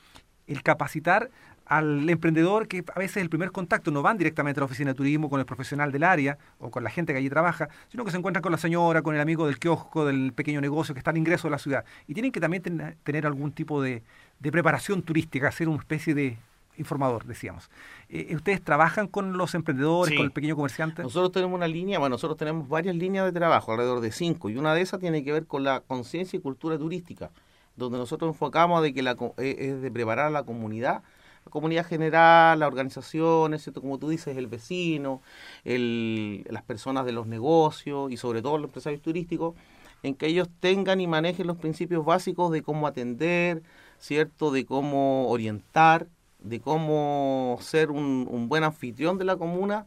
el 0.47 0.63
capacitar 0.63 1.29
al 1.71 2.09
emprendedor 2.09 2.67
que 2.67 2.83
a 2.93 2.99
veces 2.99 3.23
el 3.23 3.29
primer 3.29 3.53
contacto 3.53 3.91
no 3.91 4.01
van 4.01 4.17
directamente 4.17 4.59
a 4.59 4.61
la 4.61 4.65
oficina 4.65 4.91
de 4.91 4.93
turismo 4.93 5.29
con 5.29 5.39
el 5.39 5.45
profesional 5.45 5.89
del 5.89 6.03
área 6.03 6.37
o 6.59 6.69
con 6.69 6.83
la 6.83 6.89
gente 6.89 7.13
que 7.13 7.19
allí 7.19 7.29
trabaja, 7.29 7.69
sino 7.87 8.03
que 8.03 8.11
se 8.11 8.17
encuentran 8.17 8.41
con 8.41 8.51
la 8.51 8.57
señora, 8.57 9.01
con 9.01 9.15
el 9.15 9.21
amigo 9.21 9.47
del 9.47 9.57
kiosco, 9.57 10.05
del 10.05 10.33
pequeño 10.33 10.59
negocio 10.59 10.93
que 10.93 10.99
está 10.99 11.11
al 11.11 11.17
ingreso 11.17 11.47
de 11.47 11.51
la 11.51 11.59
ciudad. 11.59 11.85
Y 12.09 12.13
tienen 12.13 12.33
que 12.33 12.41
también 12.41 12.61
tener 13.05 13.25
algún 13.25 13.53
tipo 13.53 13.81
de, 13.81 14.03
preparación 14.41 15.01
turística, 15.01 15.49
ser 15.49 15.69
una 15.69 15.79
especie 15.79 16.13
de 16.13 16.37
informador, 16.75 17.23
decíamos. 17.23 17.69
Eh, 18.09 18.35
¿Ustedes 18.35 18.61
trabajan 18.61 19.07
con 19.07 19.37
los 19.37 19.55
emprendedores, 19.55 20.13
con 20.13 20.25
el 20.25 20.33
pequeño 20.33 20.57
comerciante? 20.57 21.03
Nosotros 21.03 21.31
tenemos 21.31 21.55
una 21.55 21.69
línea, 21.69 21.99
bueno, 21.99 22.15
nosotros 22.15 22.37
tenemos 22.37 22.67
varias 22.67 22.97
líneas 22.97 23.23
de 23.23 23.31
trabajo, 23.31 23.71
alrededor 23.71 24.01
de 24.01 24.11
cinco, 24.11 24.49
y 24.49 24.57
una 24.57 24.73
de 24.73 24.81
esas 24.81 24.99
tiene 24.99 25.23
que 25.23 25.31
ver 25.31 25.45
con 25.45 25.63
la 25.63 25.79
conciencia 25.79 26.35
y 26.35 26.41
cultura 26.41 26.77
turística, 26.77 27.31
donde 27.77 27.97
nosotros 27.97 28.27
enfocamos 28.27 28.83
de 28.83 28.93
que 28.93 29.01
la, 29.01 29.15
eh, 29.37 29.55
es 29.57 29.81
de 29.81 29.89
preparar 29.89 30.25
a 30.25 30.31
la 30.31 30.43
comunidad 30.43 31.01
la 31.45 31.51
comunidad 31.51 31.85
general, 31.85 32.59
las 32.59 32.67
organizaciones, 32.67 33.63
¿cierto? 33.63 33.81
como 33.81 33.97
tú 33.97 34.09
dices, 34.09 34.37
el 34.37 34.47
vecino, 34.47 35.21
el, 35.63 36.45
las 36.49 36.63
personas 36.63 37.05
de 37.05 37.11
los 37.11 37.27
negocios 37.27 38.11
y 38.11 38.17
sobre 38.17 38.41
todo 38.41 38.57
los 38.57 38.69
empresarios 38.69 39.01
turísticos, 39.01 39.55
en 40.03 40.15
que 40.15 40.27
ellos 40.27 40.49
tengan 40.59 41.01
y 41.01 41.07
manejen 41.07 41.47
los 41.47 41.57
principios 41.57 42.05
básicos 42.05 42.51
de 42.51 42.61
cómo 42.61 42.87
atender, 42.87 43.63
¿cierto? 43.99 44.51
de 44.51 44.65
cómo 44.65 45.29
orientar, 45.29 46.07
de 46.39 46.59
cómo 46.59 47.57
ser 47.61 47.91
un, 47.91 48.27
un 48.29 48.49
buen 48.49 48.63
anfitrión 48.63 49.17
de 49.17 49.25
la 49.25 49.37
comuna, 49.37 49.85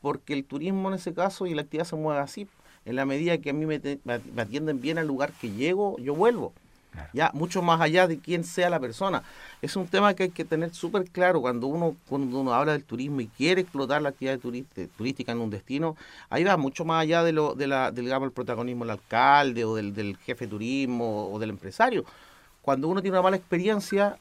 porque 0.00 0.32
el 0.32 0.44
turismo 0.44 0.88
en 0.88 0.94
ese 0.94 1.14
caso 1.14 1.46
y 1.46 1.54
la 1.54 1.62
actividad 1.62 1.86
se 1.86 1.96
mueve 1.96 2.20
así. 2.20 2.48
En 2.84 2.96
la 2.96 3.04
medida 3.04 3.36
que 3.38 3.50
a 3.50 3.52
mí 3.52 3.66
me, 3.66 3.80
me 4.04 4.42
atienden 4.42 4.80
bien 4.80 4.98
al 4.98 5.06
lugar 5.06 5.32
que 5.32 5.50
llego, 5.50 5.96
yo 5.98 6.14
vuelvo 6.14 6.52
ya 7.12 7.30
mucho 7.34 7.62
más 7.62 7.80
allá 7.80 8.06
de 8.06 8.18
quién 8.18 8.44
sea 8.44 8.70
la 8.70 8.80
persona. 8.80 9.22
Es 9.62 9.76
un 9.76 9.86
tema 9.86 10.14
que 10.14 10.24
hay 10.24 10.30
que 10.30 10.44
tener 10.44 10.74
súper 10.74 11.04
claro 11.10 11.40
cuando 11.40 11.66
uno, 11.66 11.96
cuando 12.08 12.40
uno 12.40 12.52
habla 12.52 12.72
del 12.72 12.84
turismo 12.84 13.20
y 13.20 13.28
quiere 13.28 13.62
explotar 13.62 14.02
la 14.02 14.10
actividad 14.10 14.38
turística 14.38 15.32
en 15.32 15.38
un 15.38 15.50
destino, 15.50 15.96
ahí 16.30 16.44
va 16.44 16.56
mucho 16.56 16.84
más 16.84 17.02
allá 17.02 17.22
de 17.22 17.32
lo 17.32 17.54
de 17.54 17.66
la, 17.66 17.90
del 17.90 18.04
digamos, 18.04 18.26
el 18.26 18.32
protagonismo 18.32 18.84
del 18.84 18.92
alcalde 18.92 19.64
o 19.64 19.74
del, 19.74 20.16
jefe 20.18 20.46
de 20.46 20.50
turismo 20.50 21.32
o 21.32 21.38
del 21.38 21.50
empresario. 21.50 22.04
Cuando 22.62 22.88
uno 22.88 23.00
tiene 23.00 23.16
una 23.16 23.22
mala 23.22 23.36
experiencia, 23.36 24.18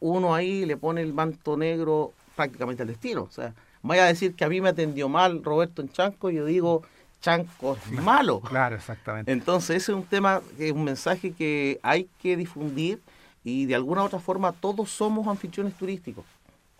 uno 0.00 0.34
ahí 0.34 0.64
le 0.64 0.76
pone 0.76 1.02
el 1.02 1.12
manto 1.12 1.56
negro 1.56 2.12
prácticamente 2.36 2.82
al 2.82 2.88
destino. 2.88 3.22
O 3.22 3.30
sea, 3.30 3.54
vaya 3.82 4.04
a 4.04 4.08
decir 4.08 4.34
que 4.34 4.44
a 4.44 4.48
mí 4.48 4.60
me 4.60 4.68
atendió 4.68 5.08
mal 5.08 5.42
Roberto 5.42 5.82
en 5.82 5.90
Chanco, 5.90 6.30
y 6.30 6.36
yo 6.36 6.44
digo, 6.44 6.82
Chanco 7.20 7.76
es 7.76 7.90
malo. 8.02 8.40
Claro, 8.40 8.76
exactamente. 8.76 9.30
Entonces, 9.30 9.76
ese 9.76 9.92
es 9.92 9.98
un 9.98 10.04
tema, 10.04 10.40
es 10.58 10.72
un 10.72 10.84
mensaje 10.84 11.32
que 11.32 11.80
hay 11.82 12.08
que 12.22 12.36
difundir 12.36 13.00
y 13.44 13.66
de 13.66 13.74
alguna 13.74 14.02
u 14.02 14.06
otra 14.06 14.18
forma 14.18 14.52
todos 14.52 14.90
somos 14.90 15.26
anfitriones 15.26 15.74
turísticos. 15.74 16.24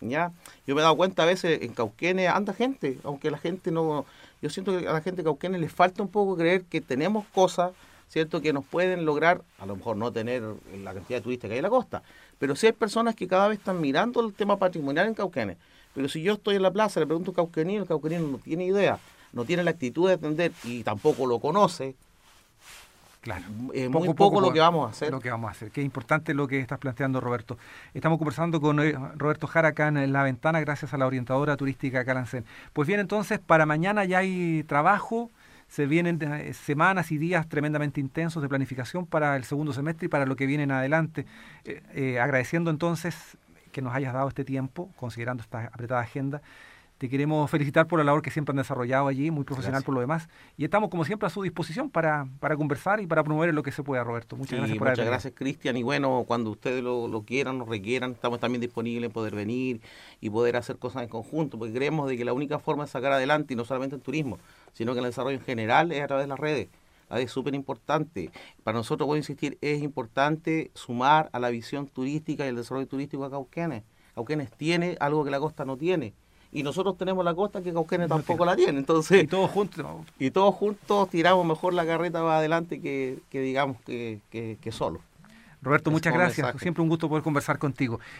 ¿ya? 0.00 0.32
Yo 0.66 0.74
me 0.74 0.80
he 0.80 0.84
dado 0.84 0.96
cuenta 0.96 1.22
a 1.22 1.26
veces 1.26 1.62
en 1.62 1.72
Cauquenes 1.72 2.28
anda 2.28 2.52
gente, 2.52 2.98
aunque 3.04 3.30
la 3.30 3.38
gente 3.38 3.70
no... 3.70 4.04
Yo 4.40 4.50
siento 4.50 4.78
que 4.78 4.86
a 4.86 4.92
la 4.92 5.00
gente 5.00 5.18
de 5.18 5.24
Cauquenes 5.24 5.60
le 5.60 5.68
falta 5.68 6.02
un 6.02 6.08
poco 6.08 6.36
creer 6.36 6.62
que 6.62 6.80
tenemos 6.80 7.24
cosas, 7.34 7.72
¿cierto?, 8.08 8.40
que 8.40 8.52
nos 8.52 8.64
pueden 8.64 9.04
lograr, 9.04 9.42
a 9.58 9.66
lo 9.66 9.74
mejor 9.74 9.96
no 9.96 10.12
tener 10.12 10.42
la 10.84 10.94
cantidad 10.94 11.18
de 11.18 11.22
turistas 11.22 11.48
que 11.48 11.54
hay 11.54 11.58
en 11.58 11.64
la 11.64 11.70
costa, 11.70 12.02
pero 12.38 12.54
sí 12.54 12.66
hay 12.66 12.72
personas 12.72 13.16
que 13.16 13.26
cada 13.26 13.48
vez 13.48 13.58
están 13.58 13.80
mirando 13.80 14.24
el 14.24 14.32
tema 14.32 14.56
patrimonial 14.56 15.08
en 15.08 15.14
Cauquenes. 15.14 15.56
Pero 15.94 16.08
si 16.08 16.22
yo 16.22 16.34
estoy 16.34 16.54
en 16.54 16.62
la 16.62 16.70
plaza, 16.70 17.00
le 17.00 17.06
pregunto 17.06 17.32
a 17.32 17.34
Cauquenino, 17.34 17.82
el 17.82 17.88
Cauquenino 17.88 18.28
no 18.28 18.38
tiene 18.38 18.66
idea 18.66 19.00
no 19.32 19.44
tiene 19.44 19.62
la 19.62 19.70
actitud 19.70 20.08
de 20.08 20.14
atender 20.14 20.52
y 20.64 20.82
tampoco 20.82 21.26
lo 21.26 21.38
conoce, 21.38 21.94
Claro. 23.20 23.44
Es 23.74 23.90
muy 23.90 24.14
poco, 24.14 24.40
lo 24.40 24.52
que 24.52 24.60
vamos 24.60 24.86
a 24.86 24.90
hacer. 24.90 25.10
Lo 25.10 25.20
que 25.20 25.30
vamos 25.30 25.48
a 25.48 25.50
hacer. 25.50 25.70
Qué 25.70 25.82
importante 25.82 26.34
lo 26.34 26.46
que 26.46 26.60
estás 26.60 26.78
planteando, 26.78 27.20
Roberto. 27.20 27.58
Estamos 27.92 28.18
conversando 28.18 28.60
con 28.60 28.80
eh, 28.80 28.96
Roberto 29.16 29.46
Jara 29.46 29.68
acá 29.68 29.88
en 29.88 30.12
La 30.12 30.22
Ventana, 30.22 30.60
gracias 30.60 30.94
a 30.94 30.98
la 30.98 31.06
orientadora 31.06 31.56
turística 31.56 32.04
Calancén. 32.04 32.44
Pues 32.72 32.86
bien, 32.86 33.00
entonces, 33.00 33.38
para 33.40 33.66
mañana 33.66 34.04
ya 34.04 34.18
hay 34.18 34.62
trabajo, 34.64 35.30
se 35.68 35.86
vienen 35.86 36.18
eh, 36.22 36.54
semanas 36.54 37.10
y 37.10 37.18
días 37.18 37.48
tremendamente 37.48 38.00
intensos 38.00 38.42
de 38.42 38.48
planificación 38.48 39.04
para 39.04 39.36
el 39.36 39.44
segundo 39.44 39.72
semestre 39.72 40.06
y 40.06 40.08
para 40.08 40.24
lo 40.24 40.36
que 40.36 40.46
viene 40.46 40.62
en 40.62 40.70
adelante. 40.70 41.26
Eh, 41.64 42.18
agradeciendo 42.20 42.70
entonces 42.70 43.36
que 43.72 43.82
nos 43.82 43.94
hayas 43.94 44.14
dado 44.14 44.28
este 44.28 44.44
tiempo, 44.44 44.90
considerando 44.96 45.42
esta 45.42 45.66
apretada 45.66 46.00
agenda 46.00 46.40
Te 46.98 47.08
queremos 47.08 47.48
felicitar 47.48 47.86
por 47.86 48.00
la 48.00 48.04
labor 48.04 48.22
que 48.22 48.30
siempre 48.32 48.50
han 48.50 48.56
desarrollado 48.56 49.06
allí, 49.06 49.30
muy 49.30 49.44
profesional 49.44 49.84
por 49.84 49.94
lo 49.94 50.00
demás. 50.00 50.28
Y 50.56 50.64
estamos, 50.64 50.90
como 50.90 51.04
siempre, 51.04 51.28
a 51.28 51.30
su 51.30 51.42
disposición 51.42 51.90
para, 51.90 52.26
para 52.40 52.56
conversar 52.56 53.00
y 53.00 53.06
para 53.06 53.22
promover 53.22 53.54
lo 53.54 53.62
que 53.62 53.70
se 53.70 53.84
pueda, 53.84 54.02
Roberto. 54.02 54.36
Muchas 54.36 54.58
gracias 54.58 54.76
por 54.78 54.88
Muchas 54.88 55.06
gracias, 55.06 55.32
Cristian. 55.36 55.76
Y 55.76 55.84
bueno, 55.84 56.24
cuando 56.26 56.50
ustedes 56.50 56.82
lo, 56.82 57.06
lo, 57.06 57.22
quieran, 57.22 57.56
nos 57.56 57.68
requieran, 57.68 58.10
estamos 58.10 58.40
también 58.40 58.60
disponibles 58.60 59.06
en 59.06 59.12
poder 59.12 59.36
venir 59.36 59.80
y 60.20 60.28
poder 60.28 60.56
hacer 60.56 60.78
cosas 60.78 61.04
en 61.04 61.08
conjunto, 61.08 61.56
porque 61.56 61.72
creemos 61.72 62.08
de 62.08 62.16
que 62.16 62.24
la 62.24 62.32
única 62.32 62.58
forma 62.58 62.82
de 62.84 62.90
sacar 62.90 63.12
adelante, 63.12 63.54
y 63.54 63.56
no 63.56 63.64
solamente 63.64 63.94
en 63.94 64.02
turismo, 64.02 64.40
sino 64.72 64.92
que 64.92 64.98
en 64.98 65.04
el 65.04 65.12
desarrollo 65.12 65.36
en 65.36 65.44
general, 65.44 65.92
es 65.92 66.02
a 66.02 66.08
través 66.08 66.24
de 66.24 66.28
las 66.28 66.40
redes. 66.40 66.68
Es 67.10 67.30
súper 67.30 67.54
importante. 67.54 68.32
Para 68.64 68.76
nosotros, 68.76 69.06
voy 69.06 69.18
a 69.18 69.18
insistir, 69.18 69.56
es 69.60 69.84
importante 69.84 70.72
sumar 70.74 71.30
a 71.32 71.38
la 71.38 71.50
visión 71.50 71.86
turística 71.86 72.44
y 72.44 72.48
el 72.48 72.56
desarrollo 72.56 72.88
turístico 72.88 73.24
a 73.24 73.30
Cauquenes. 73.30 73.84
Cauquenes 74.16 74.50
tiene 74.50 74.96
algo 74.98 75.24
que 75.24 75.30
la 75.30 75.38
costa 75.38 75.64
no 75.64 75.76
tiene 75.76 76.12
y 76.50 76.62
nosotros 76.62 76.96
tenemos 76.96 77.24
la 77.24 77.34
costa 77.34 77.62
que 77.62 77.72
Cauquenes 77.72 78.08
tampoco 78.08 78.44
la 78.44 78.56
tiene. 78.56 78.78
Entonces, 78.78 79.24
y 79.24 79.26
todos 79.26 79.50
juntos. 79.50 79.84
Y 80.18 80.30
todos 80.30 80.54
juntos 80.54 81.10
tiramos 81.10 81.44
mejor 81.46 81.74
la 81.74 81.84
carreta 81.84 82.20
para 82.20 82.38
adelante 82.38 82.80
que, 82.80 83.20
digamos 83.30 83.76
que, 83.82 84.20
que, 84.30 84.72
solo. 84.72 85.00
Roberto, 85.60 85.90
muchas 85.90 86.14
gracias. 86.14 86.56
Siempre 86.58 86.82
un 86.82 86.88
gusto 86.88 87.08
poder 87.08 87.22
conversar 87.22 87.58
contigo. 87.58 88.00